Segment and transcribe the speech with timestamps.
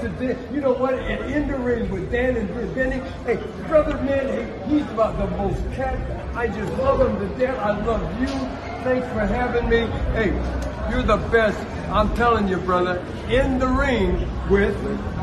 [0.00, 0.54] to Dan.
[0.54, 0.94] You know what?
[0.94, 5.26] And in the ring with Dan and Benny, hey, brother, man, hey, he's about the
[5.36, 5.98] most cat.
[6.34, 7.58] I just love him to death.
[7.58, 8.26] I love you.
[8.84, 9.86] Thanks for having me.
[10.12, 10.30] Hey,
[10.90, 11.58] you're the best.
[11.90, 13.04] I'm telling you, brother.
[13.28, 14.76] In the ring with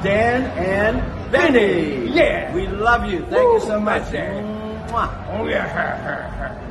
[0.03, 2.07] Dan and Benny.
[2.13, 2.53] Yeah.
[2.53, 3.19] We love you.
[3.21, 4.03] Thank Woo, you so much.
[4.03, 5.39] Mwah.
[5.39, 6.61] Oh yeah.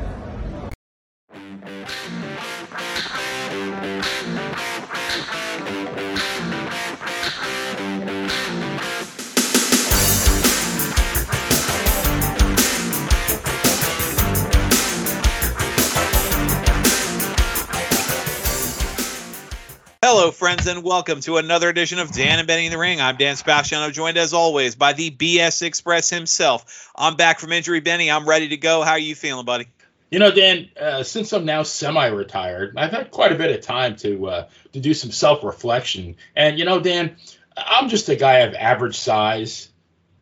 [20.06, 23.00] Hello, friends, and welcome to another edition of Dan and Benny in the Ring.
[23.00, 26.92] I'm Dan Sebastiano, joined as always by the BS Express himself.
[26.94, 28.10] I'm back from injury, Benny.
[28.10, 28.82] I'm ready to go.
[28.82, 29.66] How are you feeling, buddy?
[30.10, 33.96] You know, Dan, uh, since I'm now semi-retired, I've had quite a bit of time
[33.96, 36.16] to uh, to do some self-reflection.
[36.36, 37.16] And you know, Dan,
[37.56, 39.70] I'm just a guy of average size,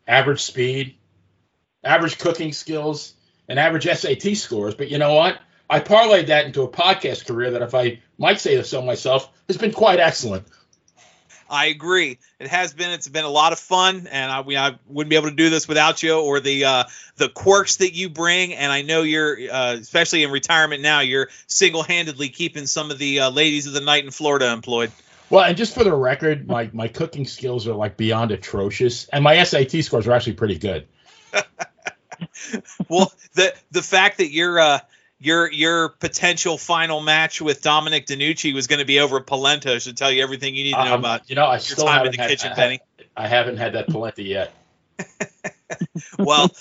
[0.07, 0.95] average speed,
[1.83, 3.15] average cooking skills,
[3.49, 4.75] and average SAT scores.
[4.75, 5.39] But you know what?
[5.69, 9.57] I parlayed that into a podcast career that, if I might say so myself, has
[9.57, 10.45] been quite excellent.
[11.49, 12.17] I agree.
[12.39, 12.89] It has been.
[12.89, 15.51] It's been a lot of fun, and I, we, I wouldn't be able to do
[15.51, 16.83] this without you or the uh,
[17.17, 18.55] the quirks that you bring.
[18.55, 23.19] And I know you're, uh, especially in retirement now, you're single-handedly keeping some of the
[23.19, 24.91] uh, ladies of the night in Florida employed.
[25.29, 29.23] Well, and just for the record, my my cooking skills are like beyond atrocious, and
[29.23, 30.87] my SAT scores are actually pretty good.
[32.89, 34.79] well, the the fact that you're uh
[35.23, 39.79] your your potential final match with Dominic DeNucci was going to be over at Polenta
[39.79, 41.85] should tell you everything you need to know Um, about you know, I your still
[41.85, 42.79] time in the had, kitchen, I, Benny.
[43.15, 44.53] I haven't had that polenta yet.
[46.19, 46.51] well,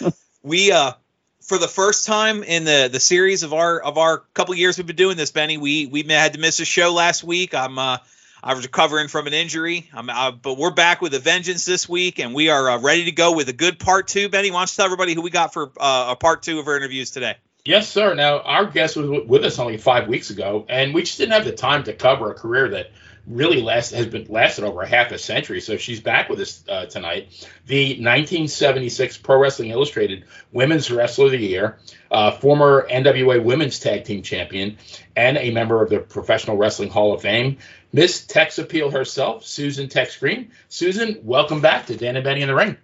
[0.42, 0.92] we uh
[1.40, 4.86] for the first time in the the series of our of our couple years we've
[4.86, 7.54] been doing this, Benny, we we had to miss a show last week.
[7.54, 7.98] I'm uh
[8.44, 11.88] I was recovering from an injury, I'm, uh, but we're back with a vengeance this
[11.88, 14.28] week, and we are uh, ready to go with a good part two.
[14.28, 16.66] Benny, why don't you tell everybody who we got for uh, a part two of
[16.66, 17.36] our interviews today?
[17.64, 18.14] Yes, sir.
[18.14, 21.44] Now, our guest was with us only five weeks ago, and we just didn't have
[21.44, 22.90] the time to cover a career that
[23.24, 25.60] really last has been lasted over half a century.
[25.60, 27.28] So she's back with us uh, tonight.
[27.66, 31.78] The 1976 Pro Wrestling Illustrated Women's Wrestler of the Year,
[32.10, 34.78] uh, former NWA Women's Tag Team Champion,
[35.14, 37.58] and a member of the Professional Wrestling Hall of Fame.
[37.92, 40.50] Miss Tex Appeal herself, Susan Tex Green.
[40.68, 42.76] Susan, welcome back to Dan and Benny in the Ring.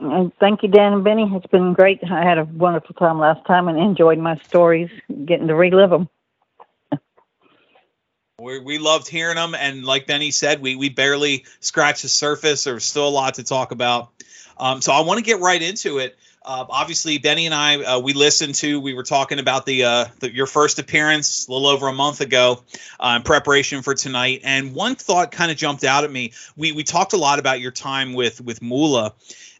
[0.00, 1.30] And thank you, Dan and Benny.
[1.34, 2.00] It's been great.
[2.04, 4.90] I had a wonderful time last time and enjoyed my stories,
[5.24, 6.08] getting to relive them.
[8.40, 12.64] We, we loved hearing them, and like Benny said, we we barely scratched the surface.
[12.64, 14.10] There's still a lot to talk about.
[14.56, 16.16] Um, so I want to get right into it.
[16.44, 18.80] Uh, obviously, Benny and I uh, we listened to.
[18.80, 22.20] We were talking about the, uh, the your first appearance a little over a month
[22.20, 22.62] ago
[23.00, 26.32] uh, in preparation for tonight, and one thought kind of jumped out at me.
[26.56, 29.14] We we talked a lot about your time with with Moolah,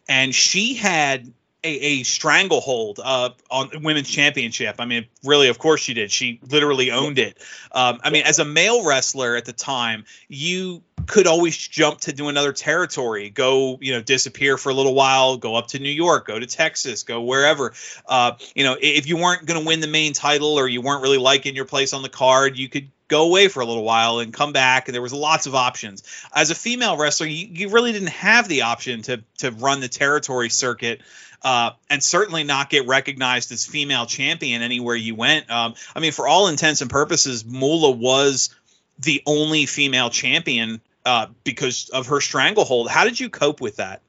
[0.09, 1.33] and she had
[1.65, 4.77] a, a stranglehold uh, on women's championship.
[4.79, 6.13] I mean, really, of course she did.
[6.13, 7.39] She literally owned it.
[7.73, 12.13] Um, I mean, as a male wrestler at the time, you could always jump to
[12.13, 15.91] do another territory, go, you know, disappear for a little while, go up to New
[15.91, 17.73] York, go to Texas, go wherever.
[18.07, 21.03] Uh, you know, if you weren't going to win the main title or you weren't
[21.03, 24.21] really liking your place on the card, you could go away for a little while
[24.21, 26.03] and come back and there was lots of options.
[26.35, 29.89] As a female wrestler you, you really didn't have the option to to run the
[29.89, 31.01] territory circuit
[31.43, 35.51] uh, and certainly not get recognized as female champion anywhere you went.
[35.51, 38.55] Um, i mean for all intents and purposes Moolah was
[38.99, 42.91] the only female champion uh, because of her stranglehold.
[42.91, 44.03] How did you cope with that?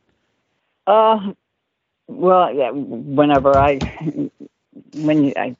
[0.85, 1.33] Uh,
[2.07, 2.71] well, yeah.
[2.71, 3.79] Whenever I,
[4.95, 5.55] when you, I,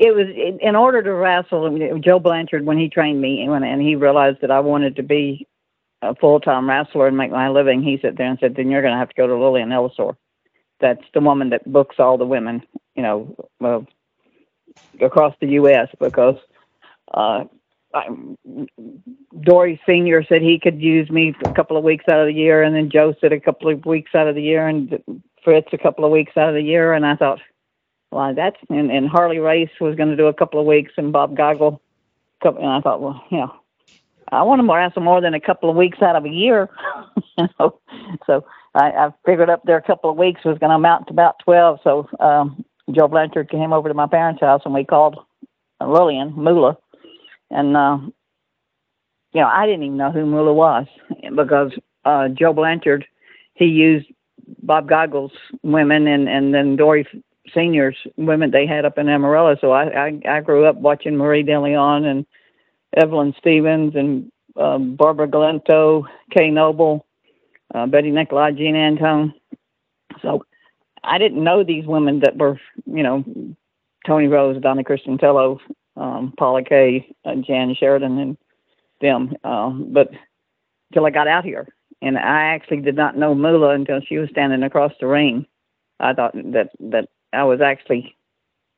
[0.00, 0.26] it was
[0.62, 1.78] in, order to wrestle.
[2.00, 5.46] Joe Blanchard, when he trained me, and and he realized that I wanted to be
[6.00, 8.80] a full time wrestler and make my living, he sat there and said, "Then you're
[8.80, 10.16] going to have to go to Lillian Ellison.
[10.80, 12.62] That's the woman that books all the women,
[12.96, 13.80] you know, uh,
[15.04, 15.88] across the U.S.
[16.00, 16.36] Because."
[17.12, 17.44] Uh,
[17.92, 18.06] I,
[19.40, 22.62] Dory Senior said he could use me a couple of weeks out of the year,
[22.62, 25.02] and then Joe said a couple of weeks out of the year, and
[25.42, 26.92] Fritz a couple of weeks out of the year.
[26.92, 27.40] And I thought,
[28.10, 31.12] well, that's and, and Harley Race was going to do a couple of weeks, and
[31.12, 31.80] Bob Geigel,
[32.42, 33.54] couple, and I thought, well, you know,
[34.30, 36.68] I want to wrestle more than a couple of weeks out of a year,
[37.38, 37.78] you know.
[38.26, 41.12] So I, I figured up there a couple of weeks was going to amount to
[41.12, 41.80] about twelve.
[41.84, 45.18] So um, Joe Blanchard came over to my parents' house, and we called
[45.80, 46.76] Lillian Moolah
[47.50, 47.98] and uh,
[49.32, 50.86] you know, I didn't even know who Moolah was
[51.36, 51.72] because
[52.04, 53.06] uh, Joe Blanchard,
[53.54, 54.06] he used
[54.62, 57.06] Bob Geigel's women and and then Dory
[57.54, 59.56] Senior's women they had up in Amarillo.
[59.60, 62.26] So I I, I grew up watching Marie DeLeon and
[62.96, 66.04] Evelyn Stevens and um, Barbara Galento,
[66.36, 67.06] Kay Noble,
[67.74, 69.34] uh, Betty Niccoli, Jean Antone.
[70.22, 70.44] So
[71.02, 73.24] I didn't know these women that were, you know,
[74.06, 75.58] Toni Rose, Donna Christanello,
[75.96, 78.36] um, Paula Kay, uh, Jan Sheridan, and
[79.00, 79.34] them.
[79.44, 80.10] Um, but
[80.92, 81.68] till I got out here,
[82.02, 85.46] and I actually did not know Moolah until she was standing across the ring.
[85.98, 88.16] I thought that that I was actually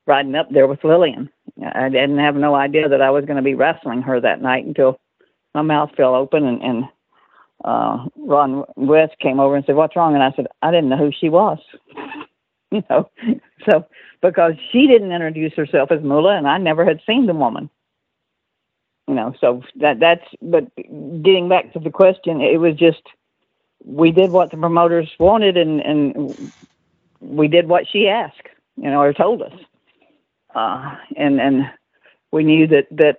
[0.05, 1.29] riding up there with Lillian.
[1.73, 4.65] I didn't have no idea that I was going to be wrestling her that night
[4.65, 4.99] until
[5.53, 6.85] my mouth fell open and, and
[7.63, 10.97] uh, Ron West came over and said, "What's wrong?" And I said, "I didn't know
[10.97, 11.59] who she was."
[12.71, 13.09] you know,
[13.69, 13.85] so
[14.21, 17.69] because she didn't introduce herself as Moolah, and I never had seen the woman.
[19.07, 20.25] You know, so that that's.
[20.41, 23.01] But getting back to the question, it was just
[23.85, 26.51] we did what the promoters wanted, and and
[27.23, 28.47] we did what she asked.
[28.75, 29.53] You know, or told us,
[30.55, 31.69] uh, and and
[32.31, 33.17] we knew that that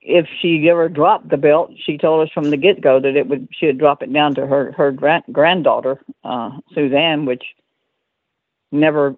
[0.00, 3.28] if she ever dropped the belt, she told us from the get go that it
[3.28, 7.44] would she would drop it down to her her grand, granddaughter uh, Suzanne, which
[8.72, 9.14] never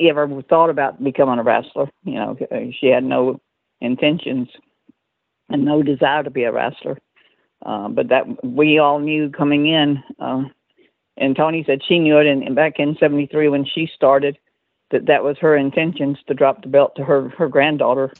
[0.00, 1.90] ever thought about becoming a wrestler.
[2.04, 2.36] You know,
[2.80, 3.40] she had no
[3.80, 4.48] intentions
[5.48, 6.98] and no desire to be a wrestler.
[7.64, 10.42] Uh, but that we all knew coming in, uh,
[11.16, 14.38] and Toni said she knew it in, back in '73 when she started
[14.90, 18.12] that that was her intentions to drop the belt to her her granddaughter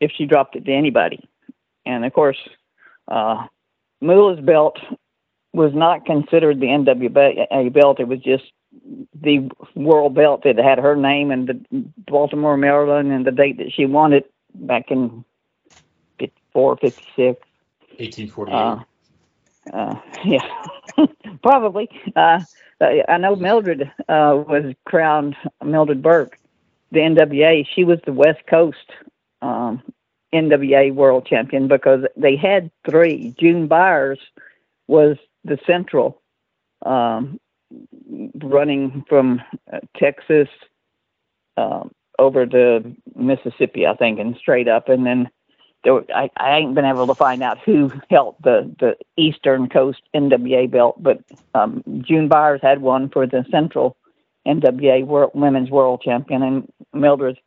[0.00, 1.28] if she dropped it to anybody.
[1.86, 2.38] And of course,
[3.08, 3.46] uh,
[4.00, 4.78] Moolah's belt
[5.52, 8.00] was not considered the NWA belt.
[8.00, 8.44] It was just
[9.20, 10.44] the world belt.
[10.44, 14.30] It had her name and the Baltimore, Maryland, and the date that she won it
[14.54, 15.24] back in
[16.18, 17.40] 54, 56.
[17.98, 18.54] 1848.
[18.54, 18.78] Uh,
[19.72, 20.64] uh, yeah,
[21.42, 21.88] probably.
[22.14, 22.40] Uh,
[22.80, 26.38] I know Mildred uh, was crowned Mildred Burke,
[26.90, 27.66] the NWA.
[27.74, 28.90] She was the West Coast
[29.42, 29.82] um,
[30.32, 33.34] NWA World Champion because they had three.
[33.38, 34.18] June Byers
[34.86, 36.20] was the Central,
[36.84, 37.38] um,
[38.42, 39.40] running from
[39.72, 40.48] uh, Texas
[41.56, 45.30] um, over to Mississippi, I think, and straight up, and then
[45.84, 50.00] there, I, I ain't been able to find out who held the, the Eastern Coast
[50.14, 51.22] NWA belt, but
[51.54, 53.96] um, June Byers had one for the Central
[54.46, 57.38] NWA World, Women's World Champion, and Mildred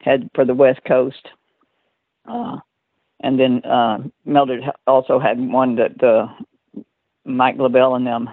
[0.00, 1.28] had for the West Coast.
[2.28, 2.58] Uh,
[3.20, 6.28] and then uh, Mildred also had one that uh,
[7.24, 8.30] Mike LeBell and them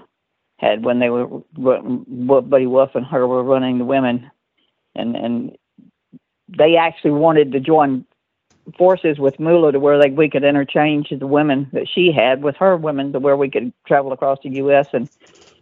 [0.58, 1.28] had when they were
[2.42, 4.32] Buddy Wolf and her were running the women,
[4.96, 5.58] and and
[6.48, 8.06] they actually wanted to join
[8.78, 12.56] forces with Moolah to where like we could interchange the women that she had with
[12.58, 14.88] her women to where we could travel across the U.S.
[14.94, 15.10] and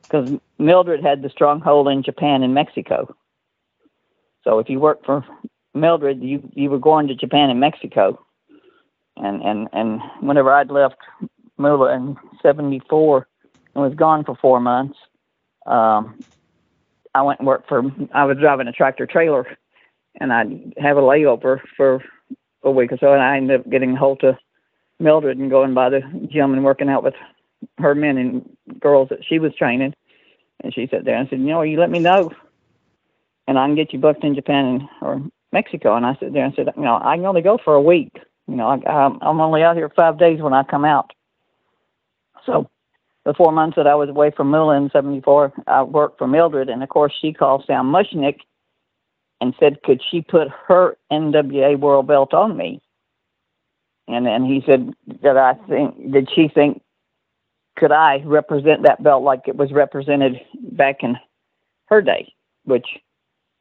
[0.03, 3.15] because Mildred had the stronghold in Japan and Mexico.
[4.43, 5.25] So if you worked for
[5.73, 8.19] Mildred, you you were going to Japan and Mexico,
[9.17, 10.97] and and and whenever I'd left
[11.57, 13.27] Moolah in '74
[13.73, 14.97] and was gone for four months,
[15.65, 16.19] um,
[17.13, 17.83] I went and worked for.
[18.13, 19.57] I was driving a tractor trailer,
[20.19, 22.03] and I'd have a layover for
[22.65, 24.35] a week or so, and I ended up getting a hold of
[24.99, 26.01] Mildred and going by the
[26.31, 27.13] gym and working out with
[27.77, 29.93] her men and girls that she was training.
[30.61, 32.31] And she sat there and said, "You know, you let me know,
[33.47, 35.21] and I can get you booked in Japan and, or
[35.51, 37.81] Mexico." And I sat there and said, "You know, I can only go for a
[37.81, 38.17] week.
[38.47, 41.11] You know, I, I'm only out here five days when I come out."
[42.45, 42.69] So,
[43.25, 46.69] the four months that I was away from Moolah in '74, I worked for Mildred,
[46.69, 48.39] and of course, she called Sam Muchnick
[49.41, 52.81] and said, could she put her NWA world belt on me?
[54.07, 56.81] And then he said that I think, did she think,
[57.75, 60.39] could I represent that belt like it was represented
[60.71, 61.17] back in
[61.87, 62.85] her day, which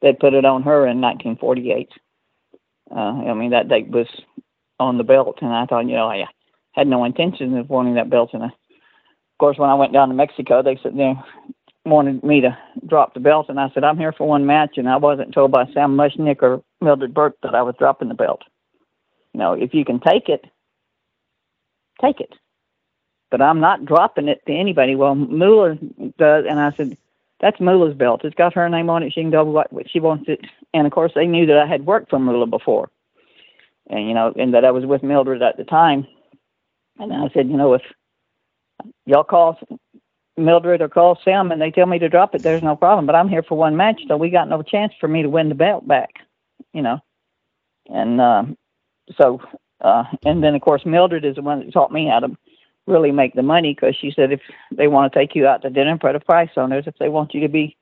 [0.01, 1.89] they put it on her in 1948.
[2.91, 4.07] Uh, I mean, that date was
[4.79, 6.25] on the belt, and I thought, you know, I
[6.73, 8.31] had no intention of wanting that belt.
[8.33, 11.23] And I, of course, when I went down to Mexico, they said, know,
[11.85, 14.89] wanted me to drop the belt, and I said, I'm here for one match, and
[14.89, 18.41] I wasn't told by Sam Muchnick or Mildred Burke that I was dropping the belt.
[19.33, 20.45] You know, if you can take it,
[22.01, 22.33] take it.
[23.29, 24.95] But I'm not dropping it to anybody.
[24.95, 25.75] Well, Moolah
[26.17, 26.97] does, and I said,
[27.39, 28.21] that's Moolah's belt.
[28.23, 29.13] It's got her name on it.
[29.13, 30.41] She can go what, she wants it.
[30.73, 32.89] And of course, they knew that I had worked for Moolah before,
[33.89, 36.07] and you know, and that I was with Mildred at the time.
[36.97, 37.81] And I said, you know, if
[39.05, 39.59] y'all call
[40.37, 43.05] Mildred or call Sam and they tell me to drop it, there's no problem.
[43.05, 45.49] But I'm here for one match, so we got no chance for me to win
[45.49, 46.15] the belt back,
[46.73, 46.99] you know.
[47.87, 48.43] And uh,
[49.17, 49.41] so,
[49.81, 52.35] uh, and then of course Mildred is the one that taught me how to
[52.87, 55.69] really make the money because she said if they want to take you out to
[55.69, 56.87] dinner, put a price on it.
[56.87, 57.75] If they want you to be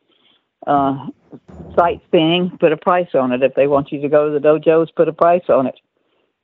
[0.67, 1.07] uh,
[1.77, 3.43] sightseeing, put a price on it.
[3.43, 5.79] If they want you to go to the dojos, put a price on it.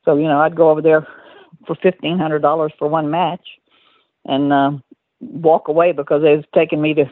[0.06, 1.08] So you know, I'd go over there
[1.68, 3.46] for fifteen hundred dollars for one match,
[4.26, 4.72] and uh,
[5.20, 7.06] walk away because they was taking me to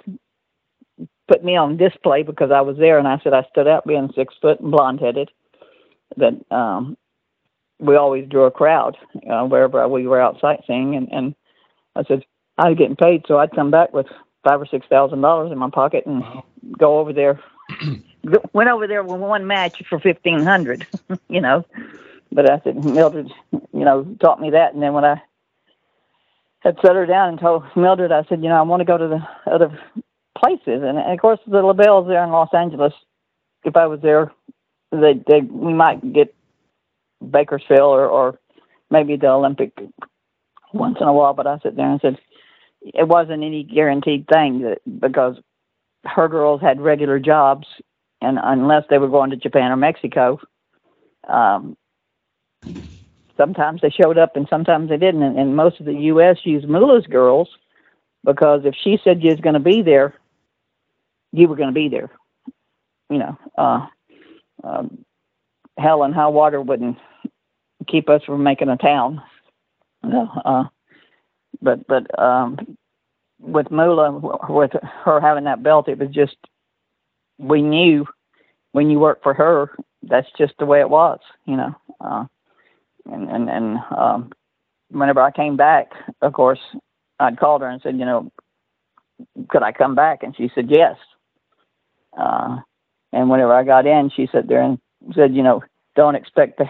[1.27, 4.11] put me on display because I was there, and I said I stood out being
[4.15, 5.29] six foot and blonde headed.
[6.17, 6.97] That um,
[7.79, 8.97] we always drew a crowd
[9.29, 11.35] uh, wherever we were out sightseeing, and and
[11.95, 12.23] I said
[12.57, 14.07] I was getting paid, so I'd come back with
[14.47, 16.45] five or six thousand dollars in my pocket and Wow.
[16.77, 17.39] go over there.
[18.53, 20.87] Went over there with one match for fifteen hundred,
[21.29, 21.65] you know.
[22.31, 25.21] But I said Mildred, you know, taught me that, and then when I
[26.67, 28.97] had set her down and told Mildred, I said, you know, I want to go
[28.97, 29.79] to the other
[30.37, 32.93] places, and, and of course the LeBell's there in Los Angeles.
[33.63, 34.31] If I was there,
[34.91, 36.35] they they we might get
[37.31, 38.39] Bakersfield or or
[38.91, 39.71] maybe the Olympic
[40.73, 41.33] once in a while.
[41.33, 42.17] But I sat there and said
[42.81, 45.37] it wasn't any guaranteed thing that because
[46.03, 47.65] her girls had regular jobs,
[48.21, 50.39] and unless they were going to Japan or Mexico,
[51.27, 51.77] um,
[53.37, 55.23] sometimes they showed up and sometimes they didn't.
[55.23, 56.37] And, and most of the U.S.
[56.43, 57.49] used Moolah's girls
[58.25, 60.13] because if she said you was going to be there,
[61.31, 62.11] you were going to be there.
[63.09, 63.87] You know, uh,
[64.63, 65.05] um,
[65.77, 66.97] hell and high water wouldn't
[67.87, 69.21] keep us from making a town.
[70.03, 70.63] No, uh,
[71.61, 72.77] but but um,
[73.39, 74.71] with Moolah, with
[75.05, 76.35] her having that belt, it was just
[77.37, 78.05] we knew
[78.73, 79.71] when you worked for her,
[80.03, 81.75] that's just the way it was, you know.
[81.99, 82.25] Uh,
[83.11, 84.31] and and and um,
[84.89, 86.59] whenever I came back, of course,
[87.19, 88.31] I'd called her and said, you know,
[89.49, 90.23] could I come back?
[90.23, 90.95] And she said yes.
[92.17, 92.57] Uh,
[93.13, 94.79] and whenever I got in, she sat there and
[95.13, 95.63] said, you know,
[95.95, 96.65] don't expect the,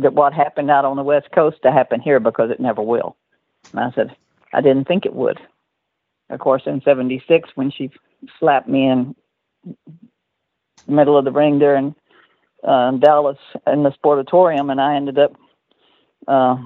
[0.00, 3.16] that what happened out on the West Coast to happen here because it never will.
[3.72, 4.16] And I said,
[4.52, 5.40] I didn't think it would.
[6.30, 7.90] Of course, in '76, when she
[8.38, 9.14] slapped me in
[9.64, 11.94] the middle of the ring there in
[12.64, 15.36] uh, Dallas in the sportatorium, and I ended up
[16.26, 16.56] uh,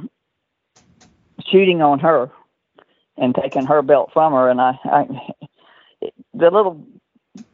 [1.50, 2.30] shooting on her
[3.16, 4.48] and taking her belt from her.
[4.48, 5.06] And I, I
[6.34, 6.84] the little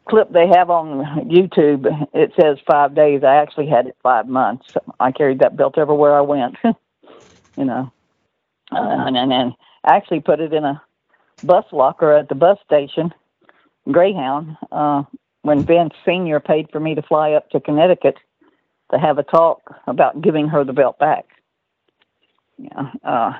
[0.07, 3.23] clip they have on YouTube, it says five days.
[3.23, 4.73] I actually had it five months.
[4.99, 6.55] I carried that belt everywhere I went.
[6.63, 7.91] you know,
[8.71, 9.53] uh, and and and
[9.83, 10.81] I actually put it in a
[11.43, 13.13] bus locker at the bus station,
[13.91, 14.57] Greyhound.
[14.71, 15.03] Uh,
[15.41, 18.17] when Vince Senior paid for me to fly up to Connecticut
[18.91, 21.25] to have a talk about giving her the belt back.
[22.57, 23.33] Yeah, uh,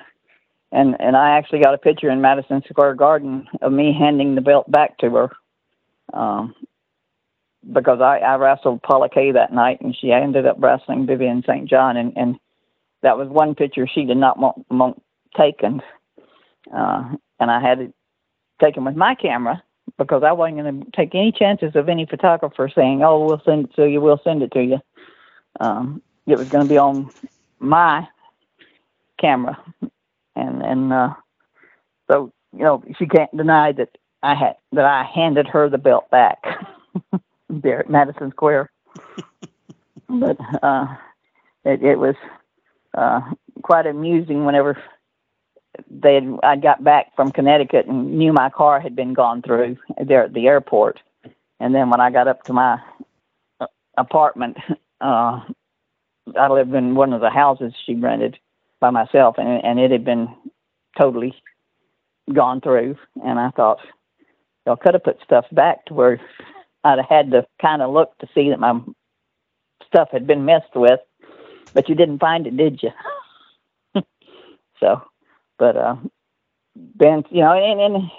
[0.72, 4.42] and and I actually got a picture in Madison Square Garden of me handing the
[4.42, 5.30] belt back to her,
[6.14, 6.56] um,
[7.74, 11.70] because I, I wrestled Paula Kay that night, and she ended up wrestling Vivian St.
[11.70, 12.40] John, and and
[13.02, 15.02] that was one picture she did not want, want
[15.36, 15.82] taken,
[16.74, 17.94] uh, and I had it
[18.62, 19.64] taken with my camera
[19.98, 23.66] because I wasn't going to take any chances of any photographer saying, "Oh, we'll send
[23.66, 24.02] it to you.
[24.02, 24.80] We'll send it to you."
[25.60, 27.10] Um, it was going to be on
[27.60, 28.08] my
[29.20, 29.58] camera,
[30.36, 31.14] and and uh,
[32.10, 33.90] so you know she can't deny that
[34.24, 36.44] I had that I handed her the belt back
[37.50, 38.72] there at Madison Square.
[40.10, 40.88] but uh,
[41.66, 42.16] it, it was
[42.98, 43.22] uh,
[43.62, 44.82] quite amusing whenever
[45.90, 49.78] they had, I got back from Connecticut and knew my car had been gone through
[50.04, 51.02] there at the airport,
[51.60, 52.80] and then when I got up to my
[53.60, 54.58] uh, apartment,
[55.02, 55.42] uh,
[56.38, 58.38] I lived in one of the houses she rented
[58.80, 60.30] by myself, and and it had been
[60.98, 61.34] totally
[62.34, 63.80] gone through, and I thought
[64.66, 66.22] y'all could have put stuff back to where
[66.84, 68.80] I'd have had to kind of look to see that my
[69.88, 71.00] stuff had been messed with,
[71.74, 72.92] but you didn't find it, did you?
[74.80, 75.02] so
[75.58, 75.96] but uh
[76.76, 78.12] Ben, you know, and, and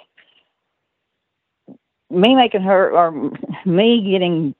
[2.09, 3.31] me making her or
[3.65, 4.53] me getting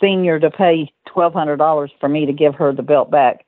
[0.00, 3.44] senior to pay twelve hundred dollars for me to give her the belt back,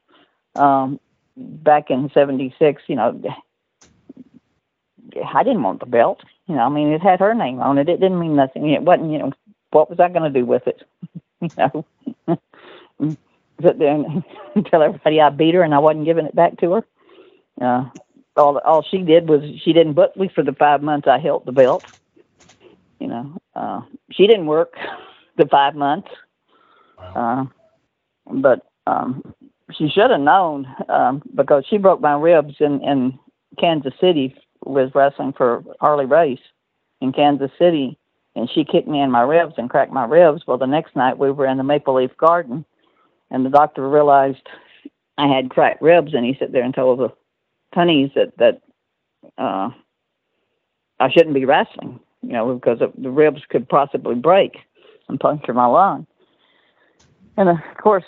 [0.55, 1.01] um,
[1.37, 2.83] back in '76.
[2.87, 3.23] You know,
[5.35, 6.21] I didn't want the belt.
[6.47, 7.89] You know, I mean, it had her name on it.
[7.89, 8.71] It didn't mean nothing.
[8.71, 9.13] It wasn't.
[9.13, 9.33] You know,
[9.71, 10.83] what was I going to do with it?
[11.41, 12.39] you know,
[13.63, 13.95] sit there
[14.55, 16.85] and tell everybody I beat her and I wasn't giving it back to her.
[17.61, 17.89] Uh,
[18.37, 21.47] all all she did was she didn't book me for the five months I held
[21.47, 21.85] the belt.
[23.01, 24.75] You know, uh, she didn't work
[25.37, 26.09] the five months,
[26.99, 27.45] uh,
[28.27, 29.35] but um,
[29.73, 33.19] she should have known um, because she broke my ribs in in
[33.59, 34.35] Kansas City.
[34.65, 36.41] Was wrestling for Harley Race
[37.01, 37.99] in Kansas City,
[38.35, 40.43] and she kicked me in my ribs and cracked my ribs.
[40.47, 42.65] Well, the next night we were in the Maple Leaf Garden,
[43.31, 44.49] and the doctor realized
[45.19, 47.13] I had cracked ribs, and he sat there and told the
[47.75, 48.61] Tunneys that that
[49.39, 49.71] uh,
[50.99, 54.57] I shouldn't be wrestling, you know, because the ribs could possibly break
[55.09, 56.07] and puncture my lung.
[57.37, 58.05] And of course,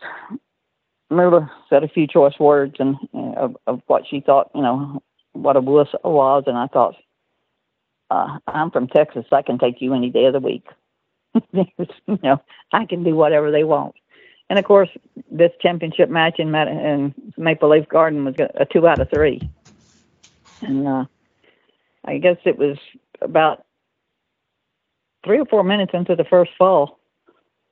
[1.11, 5.03] Moolah said a few choice words and uh, of, of what she thought, you know,
[5.33, 6.95] what a wuss was, and I thought,
[8.11, 9.27] uh, I'm from Texas.
[9.33, 10.67] I can take you any day of the week.
[11.53, 12.41] you know,
[12.73, 13.95] I can do whatever they want.
[14.51, 14.89] And of course,
[15.31, 19.43] this championship match in, in Maple Leaf Garden was a two out of three.
[20.63, 21.05] And uh,
[22.05, 22.79] I guess it was
[23.21, 23.65] about
[25.25, 26.99] three or four minutes into the first fall.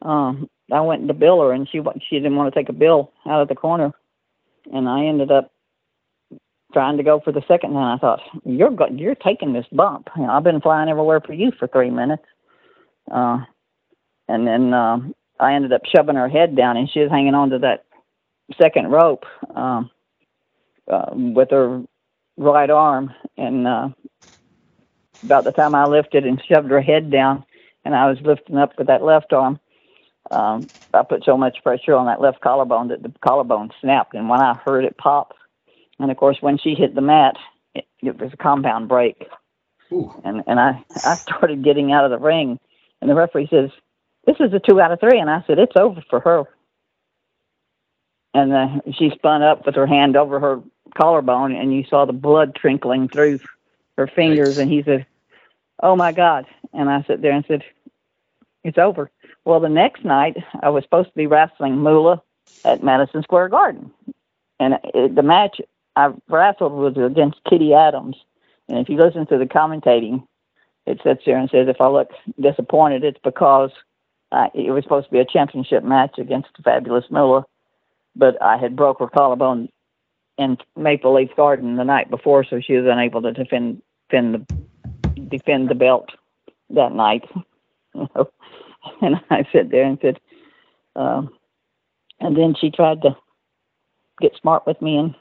[0.03, 3.13] Um, I went to bill her, and she she didn't want to take a bill
[3.27, 3.93] out of the corner,
[4.73, 5.53] and I ended up
[6.73, 7.71] trying to go for the second.
[7.71, 10.09] And I thought, you're go- you're taking this bump.
[10.17, 12.25] You know, I've been flying everywhere for you for three minutes.
[13.11, 13.39] Uh,
[14.29, 17.51] and then um, I ended up shoving her head down, and she was hanging on
[17.51, 17.85] to that
[18.61, 19.25] second rope
[19.55, 19.91] um,
[20.91, 21.83] uh, with her
[22.37, 23.15] right arm.
[23.37, 23.89] And uh,
[25.23, 27.45] about the time I lifted and shoved her head down,
[27.85, 29.61] and I was lifting up with that left arm,
[30.31, 34.15] um, I put so much pressure on that left collarbone that the collarbone snapped.
[34.15, 35.35] And when I heard it pop,
[35.99, 37.37] and of course, when she hit the mat,
[37.75, 39.27] it, it was a compound break.
[39.93, 40.13] Ooh.
[40.25, 42.59] And and I I started getting out of the ring,
[43.01, 43.71] and the referee says,
[44.27, 45.19] "This is a two out of three.
[45.19, 46.45] And I said, "It's over for her."
[48.35, 50.61] And uh, she spun up with her hand over her
[50.97, 53.39] collarbone, and you saw the blood trickling through
[53.97, 54.57] her fingers.
[54.57, 54.59] Nice.
[54.59, 55.07] And he said,
[55.83, 57.63] "Oh my God!" And I sat there and said,
[58.65, 59.11] "It's over."
[59.45, 62.23] Well, the next night I was supposed to be wrestling Moolah
[62.65, 63.91] at Madison Square Garden,
[64.59, 65.61] and it, the match
[65.97, 68.17] I wrestled was against Kitty Adams.
[68.69, 70.27] And if you listen to the commentating,
[70.87, 72.11] it sits there and says, if I look
[72.41, 73.71] disappointed, it's because
[74.33, 77.45] uh, it was supposed to be a championship match against the fabulous Moolah,
[78.15, 79.69] but I had broke her collarbone
[80.37, 85.21] in Maple Leaf Garden the night before, so she was unable to defend defend the
[85.29, 86.11] defend the belt
[86.71, 87.25] that night.
[87.95, 90.21] and I sat there and said,
[90.95, 91.31] um,
[92.21, 93.17] and then she tried to
[94.21, 95.15] get smart with me in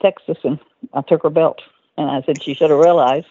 [0.00, 0.58] Texas, and
[0.92, 1.60] I took her belt.
[1.96, 3.26] And I said she should have realized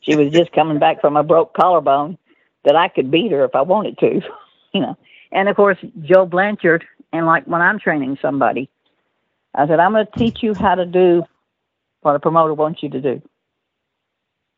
[0.00, 2.18] she was just coming back from a broke collarbone
[2.64, 4.20] that I could beat her if I wanted to,
[4.72, 4.96] you know.
[5.30, 8.68] And of course, Joe Blanchard, and like when I'm training somebody,
[9.54, 11.24] I said, I'm going to teach you how to do
[12.02, 13.22] what a promoter wants you to do.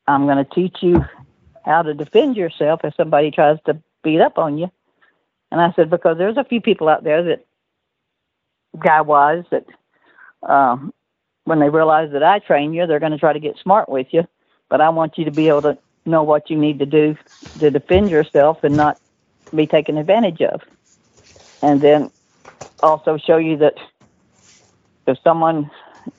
[0.07, 1.05] I'm going to teach you
[1.65, 4.71] how to defend yourself if somebody tries to beat up on you.
[5.51, 7.47] And I said, because there's a few people out there that,
[8.79, 9.65] guy wise, that
[10.49, 10.93] um,
[11.45, 14.09] when they realize that I train you, they're going to try to get smart with
[14.11, 14.27] you.
[14.69, 17.17] But I want you to be able to know what you need to do
[17.61, 19.01] to defend yourself and not
[19.55, 20.61] be taken advantage of.
[21.63, 22.11] And then
[22.83, 23.75] also show you that
[25.07, 25.71] if someone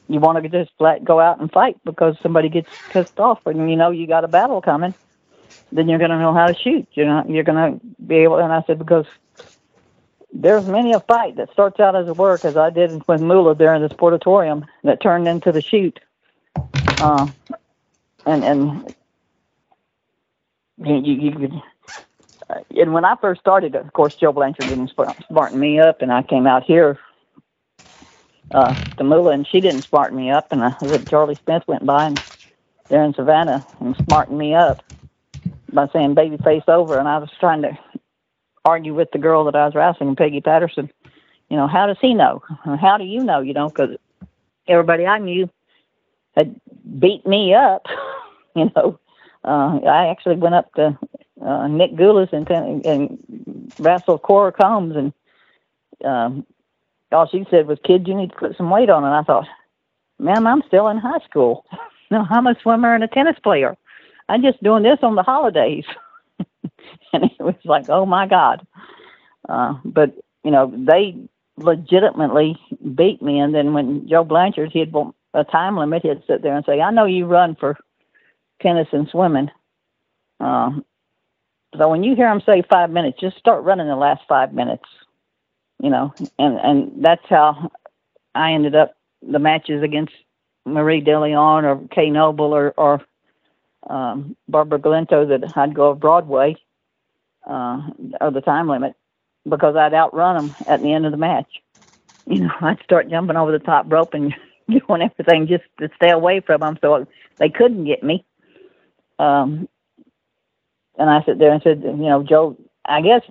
[0.08, 3.70] you want to just flat go out and fight because somebody gets pissed off and
[3.70, 4.94] you know you got a battle coming,
[5.72, 6.88] then you're going to know how to shoot.
[6.94, 8.38] You're not, you're going to be able.
[8.38, 9.06] And I said because
[10.34, 13.56] there's many a fight that starts out as a work, as I did with Moolah
[13.56, 16.00] during the sportatorium, that turned into the shoot.
[17.00, 17.28] Uh,
[18.26, 18.96] and and
[20.78, 21.62] you, you, you
[22.50, 24.92] uh, and when I first started, of course, Joe Blanchard didn't
[25.28, 27.00] smarten me up, and I came out here
[28.52, 32.08] uh, Moolah, and she didn't smarten me up, and I said Charlie Smith went by
[32.08, 32.24] and
[32.90, 34.82] there in Savannah and smartened me up
[35.72, 37.78] by saying "baby face over," and I was trying to
[38.64, 40.90] argue with the girl that I was wrestling, Peggy Patterson.
[41.50, 42.42] You know, how does he know?
[42.80, 43.40] How do you know?
[43.40, 43.98] You know, because
[44.68, 45.50] everybody I knew
[46.36, 46.60] had
[47.00, 47.86] beat me up.
[48.56, 49.00] you know,
[49.44, 50.98] uh, I actually went up to
[51.42, 52.50] uh, Nick Gulas and,
[52.86, 55.14] and wrestled Cora Combs, and
[56.04, 56.46] um,
[57.12, 59.48] all she said was, "Kid, you need to put some weight on." And I thought,
[60.20, 61.66] "Ma'am, I'm still in high school.
[62.12, 63.76] no, I'm a swimmer and a tennis player.
[64.28, 65.86] I'm just doing this on the holidays."
[67.14, 68.66] and it was like, oh my God.
[69.48, 70.14] Uh, but,
[70.44, 71.16] you know, they
[71.58, 72.60] legitimately
[72.96, 73.40] beat me.
[73.40, 74.94] And then when Joe Blanchard, he had
[75.34, 77.78] a time limit, he'd sit there and say, I know you run for
[78.62, 79.50] tennis and swimming.
[80.40, 80.72] Uh,
[81.78, 84.86] so when you hear him say five minutes, just start running the last five minutes,
[85.86, 87.70] you know, and, and that's how
[88.34, 90.14] I ended up the matches against
[90.66, 93.06] Marie DeLeon or Kay Noble or, or
[93.88, 96.56] um, Barbara Galento that I'd go Broadway
[97.48, 97.84] uh,
[98.20, 98.96] or the time limit
[99.48, 101.62] because I'd outrun them at the end of the match.
[102.26, 104.34] You know, I'd start jumping over the top rope and
[104.68, 107.06] doing everything just to stay away from them so
[107.38, 108.26] they couldn't get me.
[109.20, 109.70] Um,
[110.98, 113.22] and I sit there and said, you know, Joe, I guess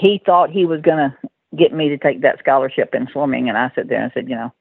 [0.00, 1.16] he thought he was going to
[1.56, 3.48] get me to take that scholarship in swimming.
[3.48, 4.52] And I sat there and said, you know,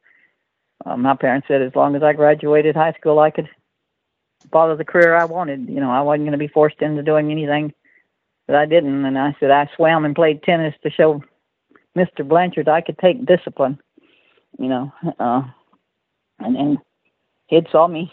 [0.85, 3.49] uh, my parents said as long as I graduated high school, I could
[4.51, 5.69] follow the career I wanted.
[5.69, 7.73] You know, I wasn't going to be forced into doing anything
[8.47, 9.05] that I didn't.
[9.05, 11.23] And I said I swam and played tennis to show
[11.97, 12.27] Mr.
[12.27, 13.79] Blanchard, I could take discipline,
[14.57, 15.41] you know, uh,
[16.39, 16.77] and then
[17.47, 18.11] he'd saw me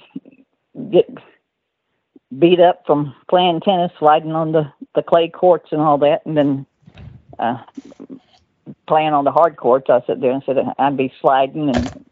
[0.91, 1.09] get
[2.37, 6.37] beat up from playing tennis, sliding on the the clay courts and all that, and
[6.37, 6.67] then
[7.39, 7.59] uh,
[8.89, 9.87] playing on the hard courts.
[9.89, 12.07] I sit there and said I'd be sliding and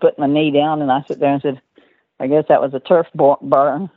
[0.00, 1.60] putting my knee down, and I sit there and said,
[2.20, 3.90] I guess that was a turf burn.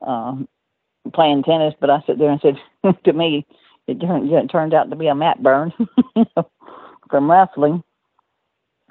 [0.00, 0.48] um,
[1.14, 2.56] playing tennis, but I sit there and said,
[3.04, 3.46] to me,
[3.86, 5.72] it turned it turned out to be a mat burn
[7.10, 7.82] from wrestling.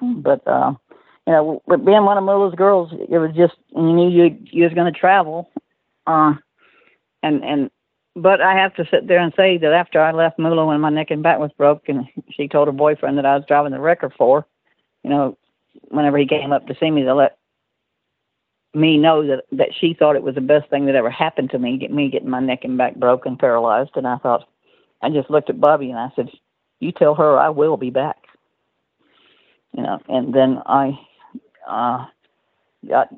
[0.01, 0.73] But uh,
[1.27, 4.73] you know, being one of Moolah's girls, it was just you knew you you was
[4.73, 5.49] going to travel,
[6.07, 6.33] uh,
[7.21, 7.71] and and
[8.17, 10.89] but I have to sit there and say that after I left Moolah when my
[10.89, 13.79] neck and back was broke, and she told her boyfriend that I was driving the
[13.79, 14.45] wrecker for,
[15.03, 15.37] you know,
[15.89, 17.37] whenever he came up to see me to let
[18.73, 21.59] me know that that she thought it was the best thing that ever happened to
[21.59, 24.47] me, get me getting my neck and back broken, paralyzed, and I thought,
[25.01, 26.29] I just looked at Bobby and I said,
[26.79, 28.17] "You tell her I will be back."
[29.73, 30.99] You know, and then I,
[31.67, 32.05] uh,
[32.87, 33.09] got,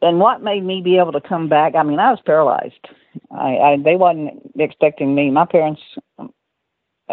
[0.00, 1.74] and what made me be able to come back?
[1.74, 2.86] I mean, I was paralyzed.
[3.30, 5.30] I, I they wasn't expecting me.
[5.30, 5.82] My parents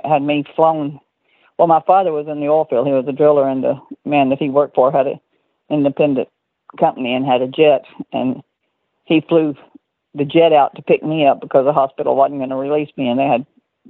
[0.03, 0.99] had me flown.
[1.57, 2.87] Well, my father was in the oil field.
[2.87, 5.19] He was a driller, and the man that he worked for had an
[5.69, 6.29] independent
[6.79, 8.41] company and had a jet, and
[9.05, 9.55] he flew
[10.13, 13.07] the jet out to pick me up because the hospital wasn't going to release me,
[13.07, 13.45] and they had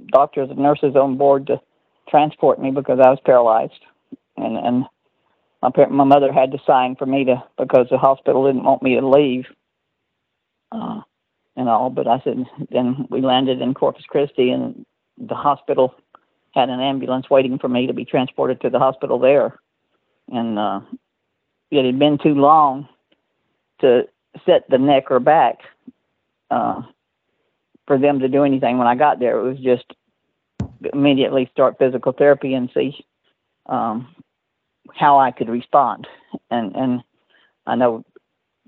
[0.08, 1.60] doctors and nurses on board to
[2.08, 3.84] transport me because I was paralyzed,
[4.36, 4.84] and and
[5.62, 8.82] my par- my mother had to sign for me to because the hospital didn't want
[8.82, 9.46] me to leave,
[10.72, 11.00] uh,
[11.56, 11.90] and all.
[11.90, 14.84] But I said then we landed in Corpus Christi, and
[15.18, 15.94] the hospital
[16.54, 19.58] had an ambulance waiting for me to be transported to the hospital there,
[20.30, 20.80] and uh,
[21.70, 22.88] it had been too long
[23.80, 24.04] to
[24.44, 25.60] set the neck or back
[26.50, 26.82] uh,
[27.86, 28.78] for them to do anything.
[28.78, 29.84] When I got there, it was just
[30.92, 33.04] immediately start physical therapy and see
[33.66, 34.14] um,
[34.94, 36.06] how I could respond.
[36.50, 37.02] And and
[37.66, 38.04] I know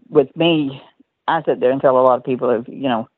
[0.09, 0.83] with me,
[1.29, 3.09] I sit there and tell a lot of people, if you know,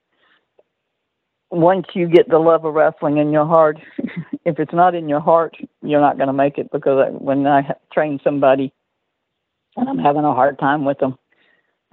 [1.51, 3.79] once you get the love of wrestling in your heart,
[4.45, 6.71] if it's not in your heart, you're not going to make it.
[6.73, 8.73] Because I, when I train somebody
[9.77, 11.19] and I'm having a hard time with them,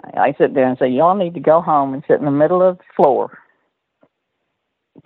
[0.03, 2.31] I, I sit there and say, y'all need to go home and sit in the
[2.31, 3.37] middle of the floor.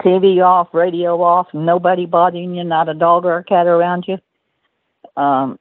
[0.01, 4.17] TV off, radio off, nobody bothering you, not a dog or a cat around you.
[5.21, 5.59] Um,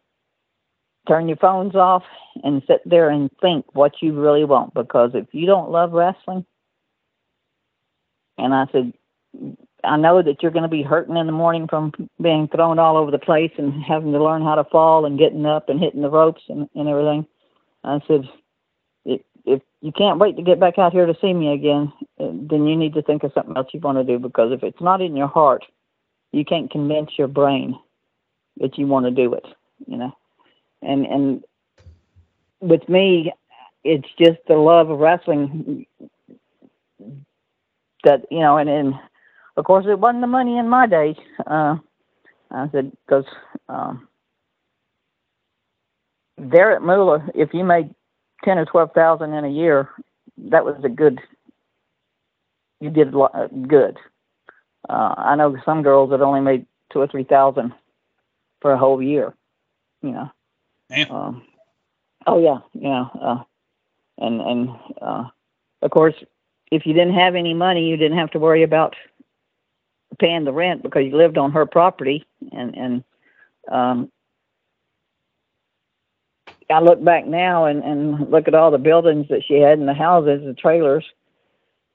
[1.11, 2.05] turn your phones off
[2.44, 4.73] and sit there and think what you really want.
[4.75, 6.46] Because if you don't love wrestling,
[8.38, 8.92] and I said,
[9.83, 11.92] I know that you're going to be hurting in the morning from
[12.23, 15.46] being thrown all over the place and having to learn how to fall and getting
[15.46, 17.27] up and hitting the ropes and, and everything.
[17.83, 18.29] I said,
[19.05, 22.29] if, if you can't wait to get back out here to see me again, uh,
[22.33, 24.81] then you need to think of something else you want to do because if it's
[24.81, 25.64] not in your heart,
[26.31, 27.77] you can't convince your brain
[28.59, 29.44] that you want to do it,
[29.88, 30.12] you know.
[30.83, 31.45] And and
[32.61, 33.33] with me,
[33.85, 35.87] it's just the love of wrestling
[38.05, 38.95] that you know, and and
[39.57, 41.16] of course it wasn't the money in my day.
[41.47, 41.77] Uh,
[42.51, 43.25] I said because
[43.69, 44.09] um,
[46.38, 47.95] there at Moolah, if you made
[48.45, 49.88] ten or twelve thousand in a year,
[50.38, 51.21] that was a good.
[52.81, 53.35] You did a lot
[53.69, 53.99] good.
[54.88, 57.75] Uh, I know some girls that only made two or three thousand
[58.61, 59.35] for a whole year.
[60.03, 60.31] You know.
[61.11, 61.42] Um,
[62.26, 63.07] oh yeah, yeah.
[63.20, 63.42] uh,
[64.18, 65.24] and and uh,
[65.83, 66.14] of course,
[66.70, 68.94] if you didn't have any money, you didn't have to worry about
[70.18, 72.26] paying the rent because you lived on her property.
[72.53, 73.05] And and
[73.70, 74.11] um,
[76.68, 79.88] I look back now and and look at all the buildings that she had and
[79.88, 81.05] the houses, the trailers.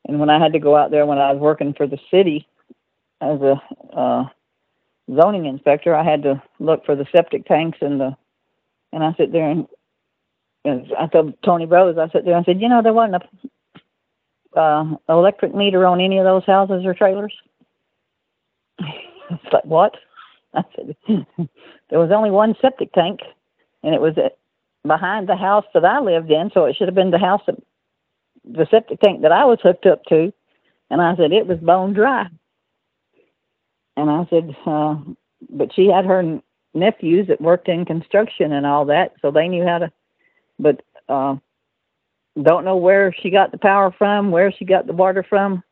[0.08, 2.48] And when I had to go out there when I was working for the city
[3.22, 4.26] as a uh,
[5.14, 8.16] zoning inspector, I had to look for the septic tanks and the
[8.96, 9.68] and I sit there and,
[10.64, 13.22] and I told Toni Rose, I sit there and I said, you know, there wasn't
[14.56, 17.34] a uh, electric meter on any of those houses or trailers.
[18.80, 19.96] it's like what?
[20.54, 20.96] I said
[21.90, 23.20] there was only one septic tank,
[23.84, 24.38] and it was at,
[24.88, 27.62] behind the house that I lived in, so it should have been the house that
[28.46, 30.32] the septic tank that I was hooked up to.
[30.90, 32.28] And I said it was bone dry.
[33.98, 34.96] And I said, uh,
[35.50, 36.40] but she had her
[36.76, 39.92] nephews that worked in construction and all that, so they knew how to.
[40.60, 41.36] But uh,
[42.42, 45.64] don't know where she got the power from, where she got the water from,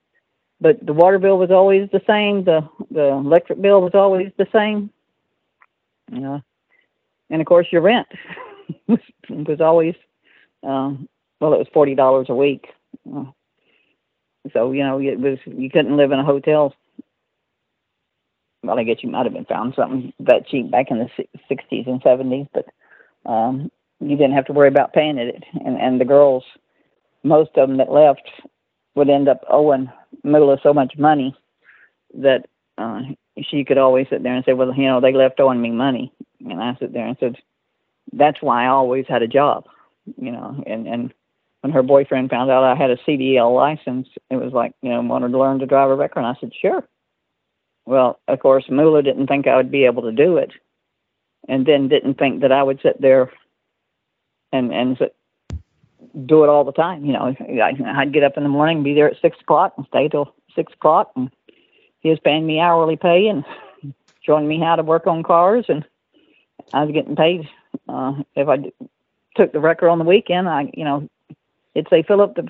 [0.61, 2.43] but the water bill was always the same.
[2.43, 4.89] The the electric bill was always the same.
[6.09, 6.41] Know,
[7.29, 8.07] and of course your rent
[8.87, 9.95] was, was always
[10.63, 11.07] um,
[11.39, 12.67] well, it was forty dollars a week.
[13.13, 13.25] Uh,
[14.53, 16.73] so you know it was you couldn't live in a hotel
[18.63, 21.09] well, I guess you might have been found something that cheap back in the
[21.51, 22.65] 60s and 70s, but
[23.29, 25.43] um, you didn't have to worry about paying it.
[25.65, 26.43] And and the girls,
[27.23, 28.29] most of them that left,
[28.95, 29.91] would end up owing
[30.23, 31.35] Moolah so much money
[32.13, 32.45] that
[32.77, 33.01] uh,
[33.41, 36.13] she could always sit there and say, "Well, you know, they left owing me money,"
[36.39, 37.35] and I sit there and said,
[38.13, 39.65] "That's why I always had a job,"
[40.17, 40.63] you know.
[40.65, 41.13] And and
[41.61, 45.01] when her boyfriend found out I had a CDL license, it was like, you know,
[45.01, 46.87] wanted to learn to drive a wrecker, and I said, "Sure."
[47.85, 50.51] Well, of course, Moolah didn't think I would be able to do it,
[51.47, 53.31] and then didn't think that I would sit there
[54.51, 55.15] and and sit,
[56.25, 57.03] do it all the time.
[57.05, 59.85] You know, I- I'd get up in the morning, be there at six o'clock, and
[59.87, 61.29] stay till six o'clock, and
[61.99, 63.43] he was paying me hourly pay and
[64.21, 65.85] showing me how to work on cars, and
[66.73, 67.49] I was getting paid.
[67.89, 68.71] Uh, if I
[69.35, 71.09] took the wrecker on the weekend, I, you know,
[71.75, 72.47] it'd say fill up the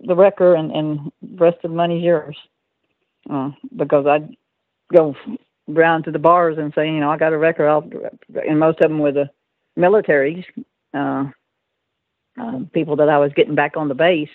[0.00, 2.36] the wrecker, and and the rest of the money's yours.
[3.30, 4.36] Uh, because I'd
[4.92, 5.16] go
[5.68, 7.68] round to the bars and say, you know, I got a record.
[7.68, 7.88] I'll,
[8.46, 9.30] and most of them were the
[9.78, 10.44] militaries,
[10.94, 11.24] uh,
[12.40, 14.28] uh, people that I was getting back on the base.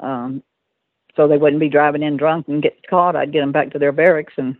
[0.00, 0.42] Um,
[1.16, 3.16] so they wouldn't be driving in drunk and get caught.
[3.16, 4.56] I'd get them back to their barracks and